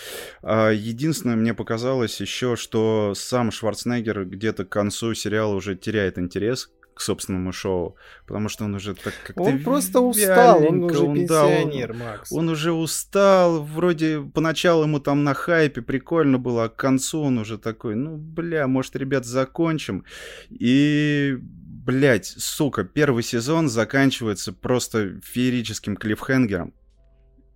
[0.43, 6.18] А, единственное, мне показалось еще, что что сам Шварценеггер где-то к концу сериала уже теряет
[6.18, 11.04] интерес к собственному шоу, потому что он уже так как-то Он просто устал, он уже
[11.04, 12.32] он, пенсионер, да, он, Макс.
[12.32, 17.38] Он уже устал, вроде поначалу ему там на хайпе прикольно было, а к концу он
[17.38, 20.04] уже такой, ну, бля, может, ребят, закончим.
[20.50, 26.74] И, блядь, сука, первый сезон заканчивается просто феерическим клиффхенгером,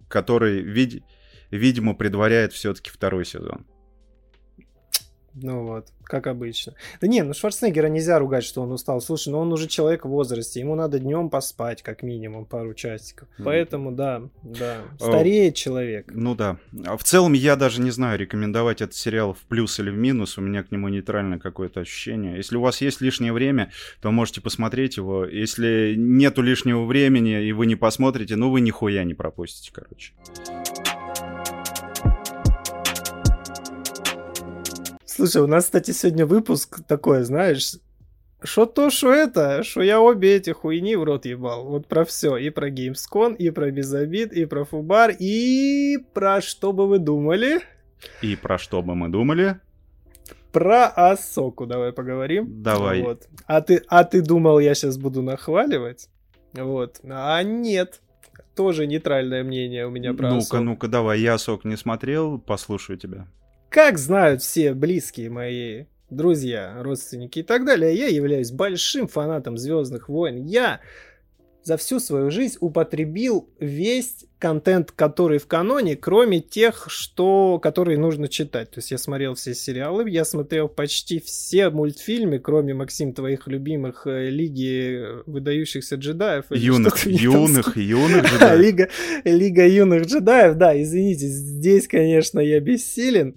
[0.08, 1.02] который, вид-
[1.50, 3.66] видимо, предваряет все-таки второй сезон.
[5.34, 6.74] Ну вот, как обычно.
[7.00, 9.00] Да не, ну Шварценеггера нельзя ругать, что он устал.
[9.00, 13.28] Слушай, ну он уже человек в возрасте, ему надо днем поспать, как минимум, пару часиков.
[13.38, 13.44] Mm.
[13.44, 16.10] Поэтому, да, да, стареет человек.
[16.12, 16.58] Ну да.
[16.84, 20.36] А в целом я даже не знаю, рекомендовать этот сериал в плюс или в минус.
[20.36, 22.36] У меня к нему нейтральное какое-то ощущение.
[22.36, 25.24] Если у вас есть лишнее время, то можете посмотреть его.
[25.24, 30.12] Если нету лишнего времени и вы не посмотрите, ну вы нихуя не пропустите, короче.
[35.14, 37.74] Слушай, у нас, кстати, сегодня выпуск такой, знаешь,
[38.42, 41.66] что то, что это, что я обе эти хуйни в рот ебал.
[41.66, 42.38] Вот про все.
[42.38, 47.60] И про Gamescom, и про Безобид, и про Фубар, и про что бы вы думали.
[48.22, 49.60] И про что бы мы думали.
[50.50, 52.62] Про Асоку давай поговорим.
[52.62, 53.02] Давай.
[53.02, 53.28] Вот.
[53.46, 56.08] А, ты, а ты думал, я сейчас буду нахваливать?
[56.54, 57.00] Вот.
[57.04, 58.00] А нет.
[58.56, 61.20] Тоже нейтральное мнение у меня про Ну-ка, ну-ка, давай.
[61.20, 63.26] Я Асок не смотрел, послушаю тебя.
[63.72, 70.10] Как знают все близкие мои друзья, родственники и так далее, я являюсь большим фанатом Звездных
[70.10, 70.36] войн.
[70.44, 70.80] Я
[71.62, 78.26] за всю свою жизнь употребил весь контент, который в каноне, кроме тех, что, которые нужно
[78.26, 78.72] читать.
[78.72, 84.04] То есть я смотрел все сериалы, я смотрел почти все мультфильмы, кроме, Максим, твоих любимых
[84.08, 86.46] э, Лиги выдающихся джедаев.
[86.50, 88.60] Юных, юных, юных джедаев.
[88.60, 88.88] Лига,
[89.22, 93.36] Лига юных джедаев, да, извините, здесь, конечно, я бессилен.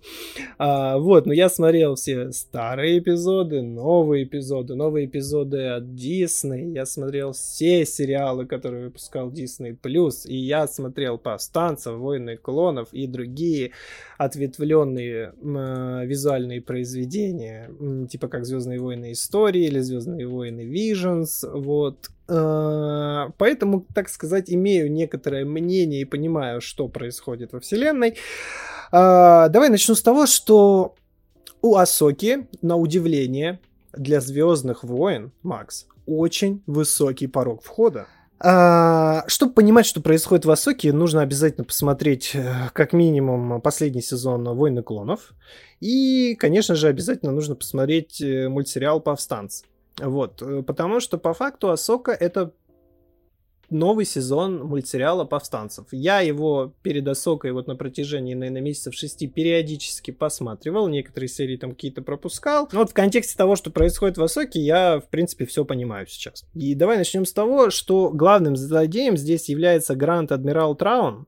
[0.58, 6.88] А, вот, но я смотрел все старые эпизоды, новые эпизоды, новые эпизоды от Дисней, я
[6.88, 9.78] смотрел все сериалы, которые выпускал Disney+,
[10.26, 13.72] и я смотрел смотрел повстанцев, войны клонов и другие
[14.18, 17.70] ответвленные э, визуальные произведения,
[18.08, 22.10] типа как Звездные войны истории или Звездные войны Visions, вот.
[22.30, 28.16] Э, поэтому, так сказать, имею некоторое мнение и понимаю, что происходит во вселенной.
[28.94, 30.96] Э, давай начну с того, что
[31.62, 33.60] у Асоки, на удивление,
[33.92, 38.08] для Звездных войн, Макс, очень высокий порог входа.
[38.48, 44.44] А, чтобы понимать, что происходит в Асоке, нужно обязательно посмотреть э, как минимум последний сезон
[44.56, 45.34] «Войны клонов».
[45.80, 49.66] И, конечно же, обязательно нужно посмотреть э, мультсериал «Повстанцы».
[50.00, 52.52] Вот, э, потому что по факту Асока это
[53.76, 55.86] новый сезон мультсериала «Повстанцев».
[55.92, 61.72] Я его перед Осокой вот на протяжении, наверное, месяцев шести периодически посматривал, некоторые серии там
[61.72, 62.68] какие-то пропускал.
[62.72, 66.46] Но вот в контексте того, что происходит в Осоке, я, в принципе, все понимаю сейчас.
[66.54, 71.28] И давай начнем с того, что главным злодеем здесь является Грант Адмирал Траун,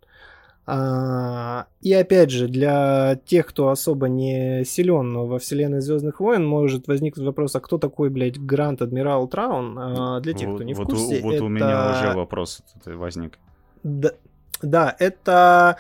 [0.70, 7.26] и опять же, для тех, кто особо не силен во вселенной Звездных войн, может возникнуть
[7.26, 9.80] вопрос, а кто такой, блядь, Грант Адмирал Траун?
[9.80, 11.44] А, для тех, кто не вот, в курсе, Вот, это...
[11.46, 13.40] у меня уже вопрос возник.
[13.84, 14.12] Да,
[14.62, 15.78] да это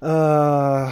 [0.00, 0.86] э,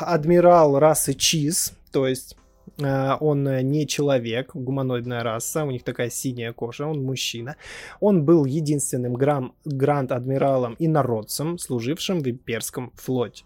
[0.00, 2.38] адмирал расы Чиз, то есть
[2.78, 7.56] он э, не человек, гуманоидная раса, у них такая синяя кожа, он мужчина.
[8.00, 13.44] Он был единственным грам, гранд-адмиралом и народцем, служившим в имперском флоте.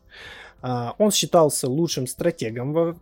[0.60, 2.92] А, он считался лучшим стратегом во,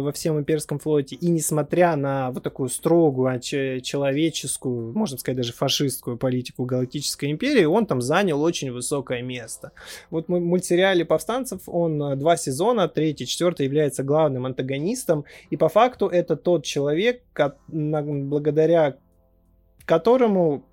[0.00, 6.16] во всем имперском флоте, и несмотря на вот такую строгую, человеческую, можно сказать, даже фашистскую
[6.16, 9.72] политику Галактической империи, он там занял очень высокое место.
[10.10, 15.68] Вот в мультсериале «Повстанцев» он э, два сезона, третий, четвертый является главным антагонистом, и по
[15.68, 17.22] факту это тот человек,
[17.68, 18.96] благодаря
[19.84, 20.64] которому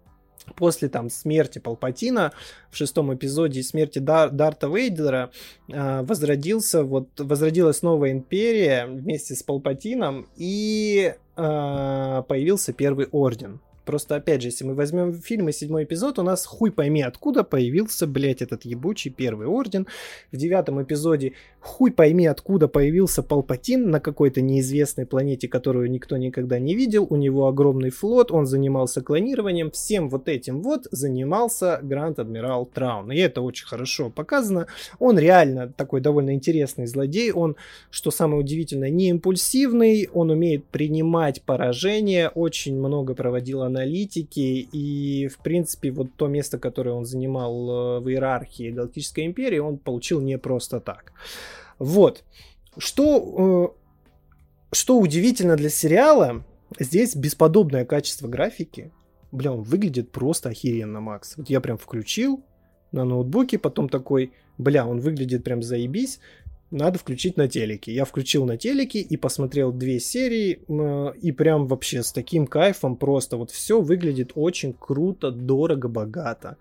[0.55, 2.31] после там смерти Палпатина
[2.69, 5.31] в шестом эпизоде смерти Дар Дарта Вейдера
[5.67, 13.59] э, возродился вот возродилась новая империя вместе с Палпатином и э, появился первый орден
[13.89, 17.43] Просто, опять же, если мы возьмем фильм и седьмой эпизод, у нас хуй пойми, откуда
[17.43, 19.87] появился, блядь, этот ебучий первый орден.
[20.31, 26.59] В девятом эпизоде хуй пойми, откуда появился Палпатин на какой-то неизвестной планете, которую никто никогда
[26.59, 27.07] не видел.
[27.09, 29.71] У него огромный флот, он занимался клонированием.
[29.71, 33.11] Всем вот этим вот занимался Гранд-Адмирал Траун.
[33.11, 34.67] И это очень хорошо показано.
[34.99, 37.31] Он реально такой довольно интересный злодей.
[37.31, 37.55] Он,
[37.89, 40.07] что самое удивительное, не импульсивный.
[40.13, 42.29] Он умеет принимать поражение.
[42.29, 47.99] Очень много проводил анализ аналитики, и, в принципе, вот то место, которое он занимал э,
[47.99, 51.13] в иерархии Галактической империи, он получил не просто так.
[51.77, 52.23] Вот.
[52.77, 53.73] Что,
[54.71, 56.43] э, что удивительно для сериала,
[56.79, 58.91] здесь бесподобное качество графики.
[59.31, 61.37] Бля, он выглядит просто охеренно, Макс.
[61.37, 62.43] Вот я прям включил
[62.91, 66.19] на ноутбуке, потом такой, бля, он выглядит прям заебись
[66.71, 67.93] надо включить на телеке.
[67.93, 70.59] Я включил на телеке и посмотрел две серии,
[71.21, 76.57] и прям вообще с таким кайфом просто вот все выглядит очень круто, дорого, богато.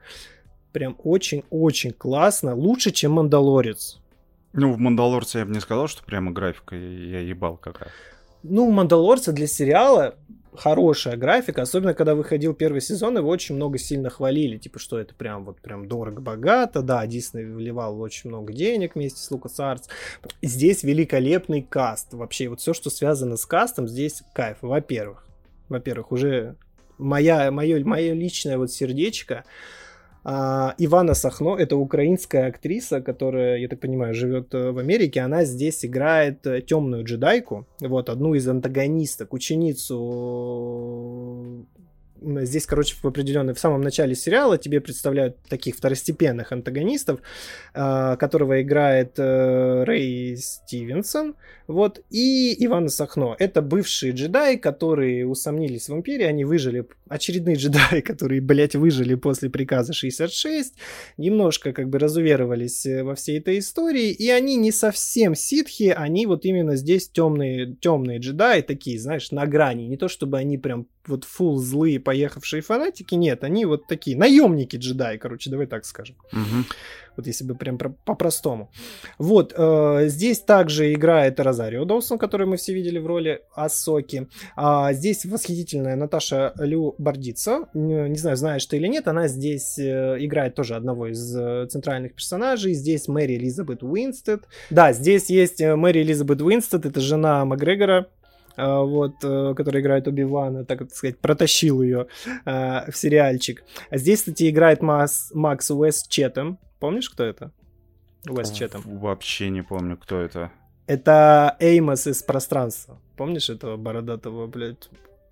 [0.72, 4.00] Прям очень-очень классно, лучше, чем «Мандалорец».
[4.52, 7.90] Ну, в «Мандалорце» я бы не сказал, что прямо графика я ебал какая.
[8.42, 10.14] Ну, «Мандалорца» для сериала
[10.54, 15.14] хорошая графика, особенно когда выходил первый сезон, его очень много сильно хвалили, типа, что это
[15.14, 19.84] прям вот прям дорого-богато, да, Дисней вливал очень много денег вместе с LucasArts.
[20.42, 25.26] Здесь великолепный каст, вообще вот все, что связано с кастом, здесь кайф, во-первых.
[25.68, 26.56] Во-первых, уже
[26.98, 29.44] моя, мое, мое личное вот сердечко,
[30.30, 35.20] а, Ивана Сахно, это украинская актриса, которая, я так понимаю, живет э, в Америке.
[35.20, 39.66] Она здесь играет э, темную джедайку, вот одну из антагонисток, ученицу
[42.20, 47.20] здесь, короче, в определенной, в самом начале сериала тебе представляют таких второстепенных антагонистов,
[47.72, 51.36] э, которого играет Рэй Стивенсон,
[51.68, 53.34] вот, и Ивана Сахно.
[53.38, 59.50] Это бывшие джедаи, которые усомнились в Империи, они выжили, очередные джедаи, которые, блядь, выжили после
[59.50, 60.74] приказа 66,
[61.16, 66.26] немножко как бы разуверовались э, во всей этой истории, и они не совсем ситхи, они
[66.26, 70.86] вот именно здесь темные, темные джедаи, такие, знаешь, на грани, не то чтобы они прям
[71.06, 76.16] вот фул злые поехавшие фанатики, нет, они вот такие наемники джедаи, короче, давай так скажем.
[76.32, 76.64] Угу.
[77.18, 78.70] Вот если бы прям по-простому.
[79.18, 84.28] Вот, э, здесь также играет Розарио Доусон, которую мы все видели в роли Асоки.
[84.56, 87.68] А здесь восхитительная Наташа Лю Бордиццо.
[87.74, 92.14] Не знаю, знаешь ты или нет, она здесь э, играет тоже одного из э, центральных
[92.14, 92.72] персонажей.
[92.74, 94.44] Здесь Мэри Элизабет Уинстед.
[94.70, 98.06] Да, здесь есть э, Мэри Элизабет Уинстед, это жена Макгрегора,
[98.58, 102.08] вот, который играет Оби-Вана, так сказать, протащил ее
[102.44, 103.62] в сериальчик.
[103.90, 107.50] А здесь, кстати, играет Макс, Макс Уэст Четом, Помнишь, кто это?
[108.28, 108.82] Уэс Четом.
[108.84, 110.52] Вообще не помню, кто это.
[110.86, 113.00] Это Эймос из пространства.
[113.16, 114.88] Помнишь этого бородатого, блядь,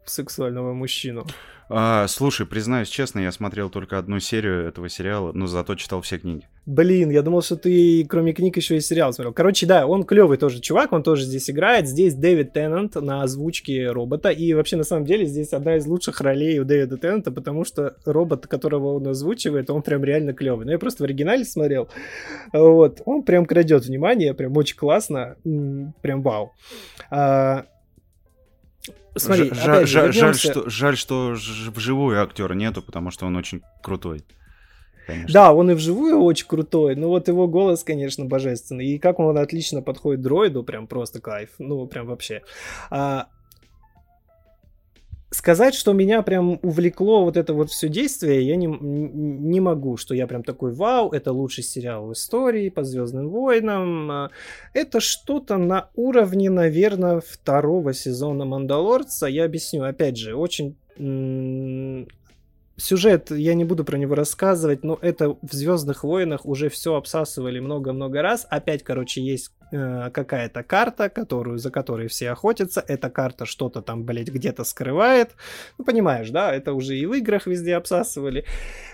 [0.09, 1.27] сексуального мужчину.
[1.69, 6.19] А, слушай, признаюсь честно, я смотрел только одну серию этого сериала, но зато читал все
[6.19, 6.47] книги.
[6.65, 9.33] Блин, я думал, что ты кроме книг еще и сериал смотрел.
[9.33, 11.89] Короче, да, он клевый тоже чувак, он тоже здесь играет.
[11.89, 14.31] Здесь Дэвид Теннант на озвучке робота.
[14.31, 17.97] И вообще, на самом деле, здесь одна из лучших ролей у Дэвида Теннанта, потому что
[18.05, 20.67] робот, которого он озвучивает, он прям реально клевый.
[20.67, 21.89] Ну, я просто в оригинале смотрел.
[22.53, 25.37] Вот, он прям крадет внимание, прям очень классно.
[26.03, 26.53] Прям вау.
[27.11, 27.65] А,
[29.17, 31.35] Смотри, Ж- опять же, жаль, что, жаль, что
[31.75, 34.25] вживую актера нету, потому что он очень крутой.
[35.07, 35.33] Конечно.
[35.33, 38.87] Да, он и вживую очень крутой, но вот его голос, конечно, божественный.
[38.87, 41.51] И как он отлично подходит дроиду, прям просто кайф.
[41.59, 42.43] Ну, прям вообще.
[42.91, 43.29] А,
[45.37, 50.15] сказать, что меня прям увлекло вот это вот все действие, я не, не могу, что
[50.15, 54.11] я прям такой, вау, это лучший сериал в истории по Звездным войнам.
[54.11, 54.31] А,
[54.73, 59.27] это что-то на уровне, наверное, второго сезона Мандалорца.
[59.27, 60.77] Я объясню, опять же, очень
[62.79, 67.59] Сюжет, я не буду про него рассказывать, но это в Звездных войнах уже все обсасывали
[67.59, 68.47] много-много раз.
[68.51, 72.85] Опять, короче, есть э, какая-то карта, которую, за которой все охотятся.
[72.87, 75.31] Эта карта что-то там, блядь, где-то скрывает.
[75.79, 78.45] Ну, понимаешь, да, это уже и в играх везде обсасывали,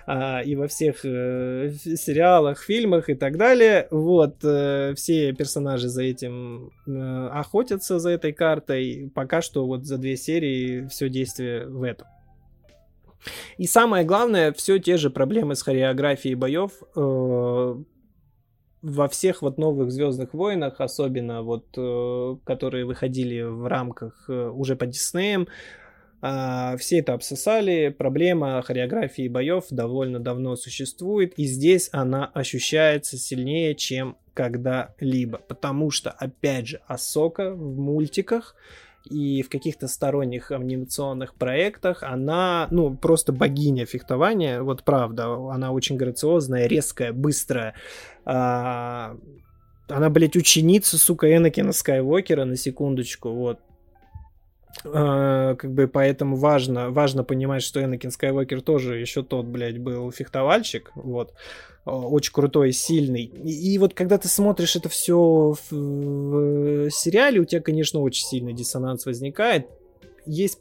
[0.07, 3.89] э, и во всех э, сериалах, фильмах и так далее.
[3.91, 9.11] Вот, э, все персонажи за этим э, охотятся, за этой картой.
[9.13, 12.07] Пока что вот за две серии все действие в этом.
[13.59, 17.83] И самое главное, все те же проблемы с хореографией боев э,
[18.83, 24.75] во всех вот новых Звездных войнах, особенно вот, э, которые выходили в рамках э, уже
[24.75, 25.47] по Диснеям,
[26.21, 27.95] э, все это обсосали.
[27.97, 35.39] Проблема хореографии боев довольно давно существует, и здесь она ощущается сильнее, чем когда-либо.
[35.39, 38.57] Потому что, опять же, Асока в мультиках
[39.05, 45.97] и в каких-то сторонних анимационных проектах она, ну, просто богиня фехтования, вот правда, она очень
[45.97, 47.75] грациозная, резкая, быстрая.
[48.25, 49.17] А,
[49.89, 53.59] она, блядь, ученица, сука, Энакина Скайуокера, на секундочку, вот.
[54.85, 60.11] А, как бы поэтому важно, важно понимать, что Энакин Скайуокер тоже еще тот, блядь, был
[60.11, 61.35] фехтовальщик, вот.
[61.85, 63.25] А, очень крутой сильный.
[63.25, 68.27] И, и вот когда ты смотришь это все в, в сериале, у тебя, конечно, очень
[68.27, 69.69] сильный диссонанс возникает.
[70.27, 70.59] Есть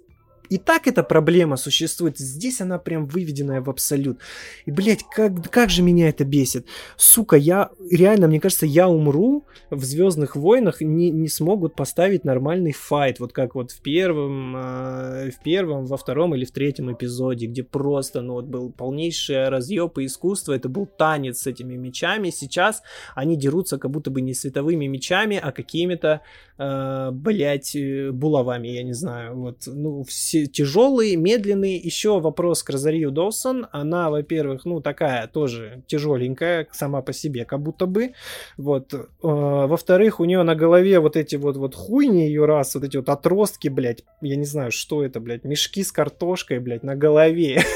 [0.51, 2.17] и так эта проблема существует.
[2.17, 4.19] Здесь она прям выведенная в абсолют.
[4.65, 6.67] И, блядь, как, как же меня это бесит.
[6.97, 12.73] Сука, я реально, мне кажется, я умру в Звездных войнах, не, не смогут поставить нормальный
[12.73, 13.21] файт.
[13.21, 17.63] Вот как вот в первом, э, в первом, во втором или в третьем эпизоде, где
[17.63, 20.51] просто, ну вот был полнейший разъеб и искусство.
[20.51, 22.29] Это был танец с этими мечами.
[22.29, 22.83] Сейчас
[23.15, 26.19] они дерутся как будто бы не световыми мечами, а какими-то,
[26.57, 27.73] э, блядь,
[28.11, 29.37] булавами, я не знаю.
[29.37, 31.77] Вот, ну, все тяжелый, медленный.
[31.77, 33.67] Еще вопрос к Розарию Доусон.
[33.71, 38.13] Она, во-первых, ну, такая тоже тяжеленькая сама по себе, как будто бы.
[38.57, 38.93] Вот.
[38.93, 42.97] Э, во-вторых, у нее на голове вот эти вот, вот хуйни ее раз, вот эти
[42.97, 47.61] вот отростки, блядь, я не знаю, что это, блядь, мешки с картошкой, блядь, на голове.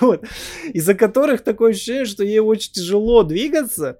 [0.00, 0.24] Вот.
[0.72, 3.98] Из-за которых такое ощущение, что ей очень тяжело двигаться.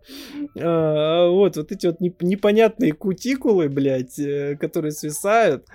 [0.54, 5.66] Э, вот, вот эти вот непонятные кутикулы, блядь, э, которые свисают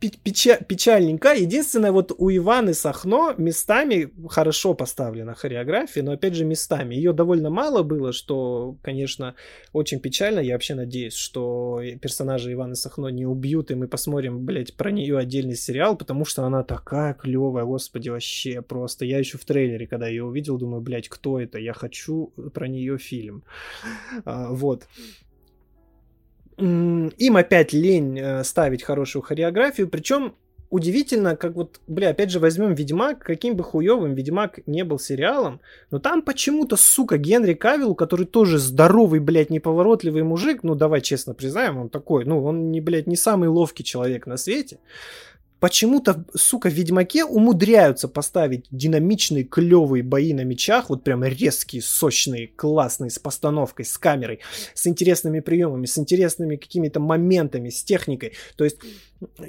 [0.00, 1.34] печа- печальненько.
[1.34, 6.94] Единственное, вот у Иваны Сахно местами хорошо поставлена хореография, но опять же местами.
[6.94, 9.34] Ее довольно мало было, что, конечно,
[9.72, 10.40] очень печально.
[10.40, 15.18] Я вообще надеюсь, что персонажа Иваны Сахно не убьют, и мы посмотрим, блядь, про нее
[15.18, 19.04] отдельный сериал, потому что она такая клевая, господи, вообще просто.
[19.04, 21.58] Я еще в трейлере, когда ее увидел, думаю, блядь, кто это?
[21.58, 23.42] Я хочу про нее фильм.
[24.24, 24.86] А, вот
[26.58, 30.34] им опять лень э, ставить хорошую хореографию, причем
[30.70, 35.60] удивительно, как вот, бля, опять же возьмем Ведьмак, каким бы хуевым Ведьмак не был сериалом,
[35.90, 41.34] но там почему-то, сука, Генри Кавилл, который тоже здоровый, блядь, неповоротливый мужик, ну давай честно
[41.34, 44.78] признаем, он такой, ну он не, блядь, не самый ловкий человек на свете,
[45.60, 52.48] почему-то, сука, в Ведьмаке умудряются поставить динамичные, клевые бои на мечах, вот прям резкие, сочные,
[52.48, 54.40] классные, с постановкой, с камерой,
[54.74, 58.32] с интересными приемами, с интересными какими-то моментами, с техникой.
[58.56, 58.78] То есть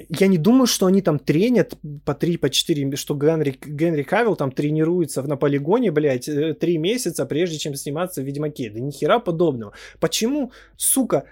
[0.08, 1.74] я не думаю, что они там тренят
[2.04, 6.78] по 3, по 4, что Генри, Генри Кавилл там тренируется на полигоне, блядь, 3 э,
[6.78, 8.70] месяца, прежде чем сниматься в Ведьмаке.
[8.70, 9.74] Да ни хера подобного.
[10.00, 11.24] Почему, сука,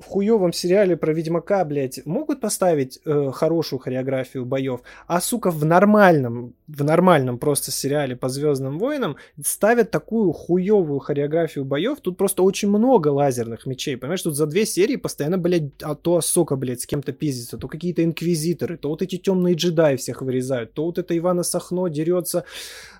[0.00, 5.64] в хуевом сериале про Ведьмака, блядь, могут поставить э, хорошую хореографию боев, а, сука, в
[5.64, 12.00] нормальном, в нормальном просто сериале по Звездным войнам ставят такую хуевую хореографию боев.
[12.00, 13.96] Тут просто очень много лазерных мечей.
[13.96, 17.68] Понимаешь, тут за две серии постоянно, блядь, а то Асока, блядь, с кем-то пиздится, то
[17.68, 22.44] какие-то инквизиторы, то вот эти темные джедаи всех вырезают, то вот это Ивана Сахно дерется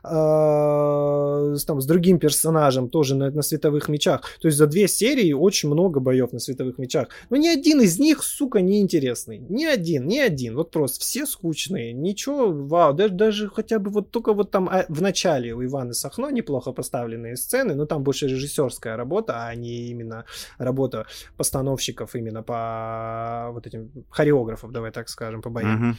[0.02, 4.22] э, с, там, с другим персонажем тоже на, на световых мечах.
[4.40, 7.09] То есть за две серии очень много боев на световых мечах.
[7.31, 9.39] Но ни один из них, сука, не интересный.
[9.39, 10.56] Ни один, ни один.
[10.56, 11.93] Вот просто все скучные.
[11.93, 12.93] Ничего, вау.
[12.94, 16.72] Даже, даже хотя бы вот только вот там а, в начале у Ивана Сахно неплохо
[16.72, 20.24] поставленные сцены, но там больше режиссерская работа, а не именно
[20.59, 21.06] работа
[21.36, 25.90] постановщиков именно по вот этим хореографов, давай так скажем, по боям.
[25.90, 25.97] Uh-huh.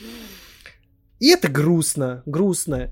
[1.22, 2.90] И это грустно, грустно.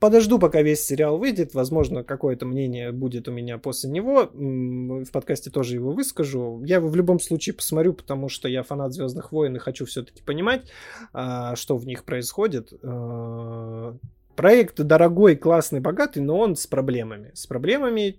[0.00, 1.54] Подожду, пока весь сериал выйдет.
[1.54, 4.28] Возможно, какое-то мнение будет у меня после него.
[4.34, 6.64] В подкасте тоже его выскажу.
[6.64, 10.20] Я его в любом случае посмотрю, потому что я фанат Звездных войн и хочу все-таки
[10.24, 10.64] понимать,
[11.12, 12.72] а, что в них происходит.
[12.82, 13.96] А,
[14.34, 17.30] проект дорогой, классный, богатый, но он с проблемами.
[17.34, 18.18] С проблемами,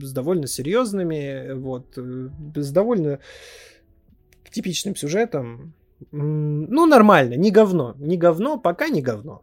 [0.00, 3.18] с довольно серьезными, вот, э, с довольно
[4.50, 5.74] типичным сюжетом.
[6.12, 7.94] Ну, нормально, не говно.
[7.98, 9.42] Не говно, пока не говно.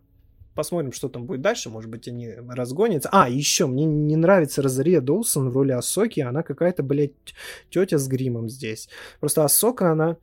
[0.55, 1.69] Посмотрим, что там будет дальше.
[1.69, 3.09] Может быть, они разгонятся.
[3.11, 6.19] А, еще мне не нравится Розария Доусон в роли Асоки.
[6.19, 7.33] Она какая-то, блядь,
[7.69, 8.89] тетя с гримом здесь.
[9.19, 10.17] Просто Асока, она...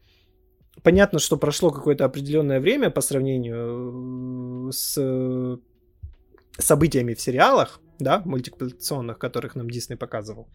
[0.82, 5.56] Понятно, что прошло какое-то определенное время по сравнению э, с э,
[6.58, 10.48] событиями в сериалах, да, мультипликационных, которых нам Дисней показывал.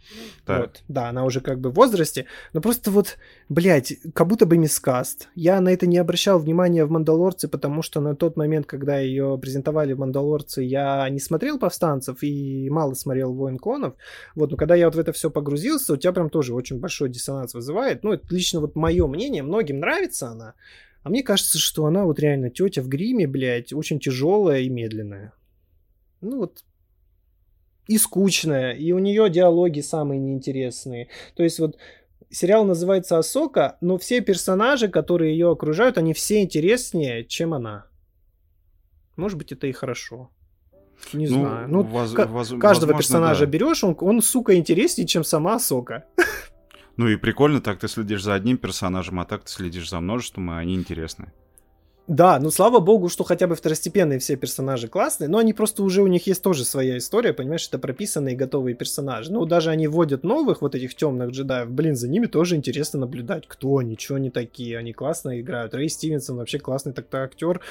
[0.46, 0.60] Так.
[0.60, 0.84] Вот.
[0.88, 3.18] Да, она уже как бы в возрасте, но просто вот,
[3.50, 5.30] блядь, как будто бы мискаст.
[5.36, 9.38] Я на это не обращал внимания в «Мандалорце», потому что на тот момент, когда ее
[9.42, 13.96] презентовали в «Мандалорце», я не смотрел «Повстанцев» и мало смотрел «Воин клонов».
[14.36, 17.10] Вот, но когда я вот в это все погрузился, у тебя прям тоже очень большой
[17.10, 18.04] диссонанс вызывает.
[18.04, 20.56] Ну, это лично вот мое мнение, многим нравится она,
[21.04, 25.34] а мне кажется, что она вот реально тетя в гриме, блядь, очень тяжелая и медленная.
[26.22, 26.64] Ну вот
[27.88, 31.10] и скучная, и у нее диалоги самые неинтересные.
[31.36, 31.78] То есть вот
[32.30, 37.86] сериал называется Асока, но все персонажи, которые ее окружают, они все интереснее, чем она.
[39.16, 40.30] Может быть, это и хорошо.
[41.14, 41.68] Не ну, знаю.
[41.70, 43.52] Ну, воз, воз, каждого возможно, персонажа да.
[43.52, 46.06] берешь, он, он, сука, интереснее, чем сама Асока.
[46.98, 50.52] Ну и прикольно, так ты следишь за одним персонажем, а так ты следишь за множеством,
[50.52, 51.34] и они интересны.
[52.08, 56.04] Да, ну слава богу, что хотя бы второстепенные все персонажи классные, но они просто уже
[56.04, 59.32] у них есть тоже своя история, понимаешь, это прописанные готовые персонажи.
[59.32, 63.48] Ну, даже они вводят новых вот этих темных джедаев, блин, за ними тоже интересно наблюдать,
[63.48, 65.74] кто они, что они такие, они классно играют.
[65.74, 67.62] Рэй Стивенсон вообще классный так-то актер.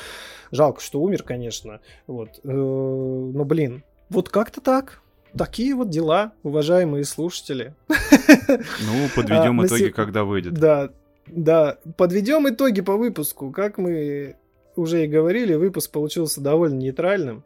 [0.51, 1.81] Жалко, что умер, конечно.
[2.09, 2.41] Вот.
[2.43, 5.01] Э, но, блин, вот как-то так.
[5.37, 7.75] Такие вот дела, уважаемые слушатели.
[7.89, 10.55] Ну, подведем а, итоги, когда выйдет.
[10.55, 10.91] Да,
[11.27, 13.51] да, подведем итоги по выпуску.
[13.51, 14.37] Как мы
[14.77, 17.45] уже и говорили, выпуск получился довольно нейтральным.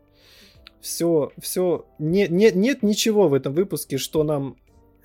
[0.80, 4.56] Все, все, не, не, нет ничего в этом выпуске, что нам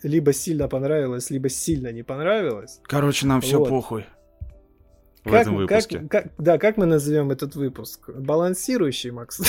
[0.04, 2.80] либо сильно понравилось, либо сильно не понравилось.
[2.84, 3.70] Короче, нам все вот.
[3.70, 4.06] похуй.
[5.24, 6.00] В как, этом выпуске.
[6.00, 8.10] Как, как, да, как мы назовем этот выпуск?
[8.10, 9.42] Балансирующий, Макс.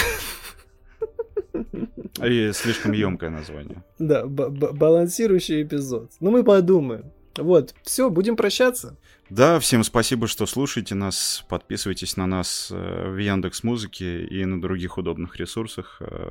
[2.25, 3.83] И слишком емкое название.
[3.99, 6.13] Да, балансирующий эпизод.
[6.21, 7.13] Ну, мы подумаем.
[7.37, 8.97] Вот, все, будем прощаться.
[9.31, 11.45] Да, всем спасибо, что слушаете нас.
[11.49, 15.97] Подписывайтесь на нас э, в Яндекс Музыке и на других удобных ресурсах.
[16.01, 16.31] Э,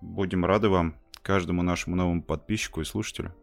[0.00, 3.34] будем рады вам, каждому нашему новому подписчику и слушателю.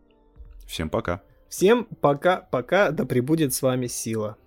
[0.67, 1.21] Всем пока.
[1.47, 4.37] Всем пока-пока, да пребудет с вами сила.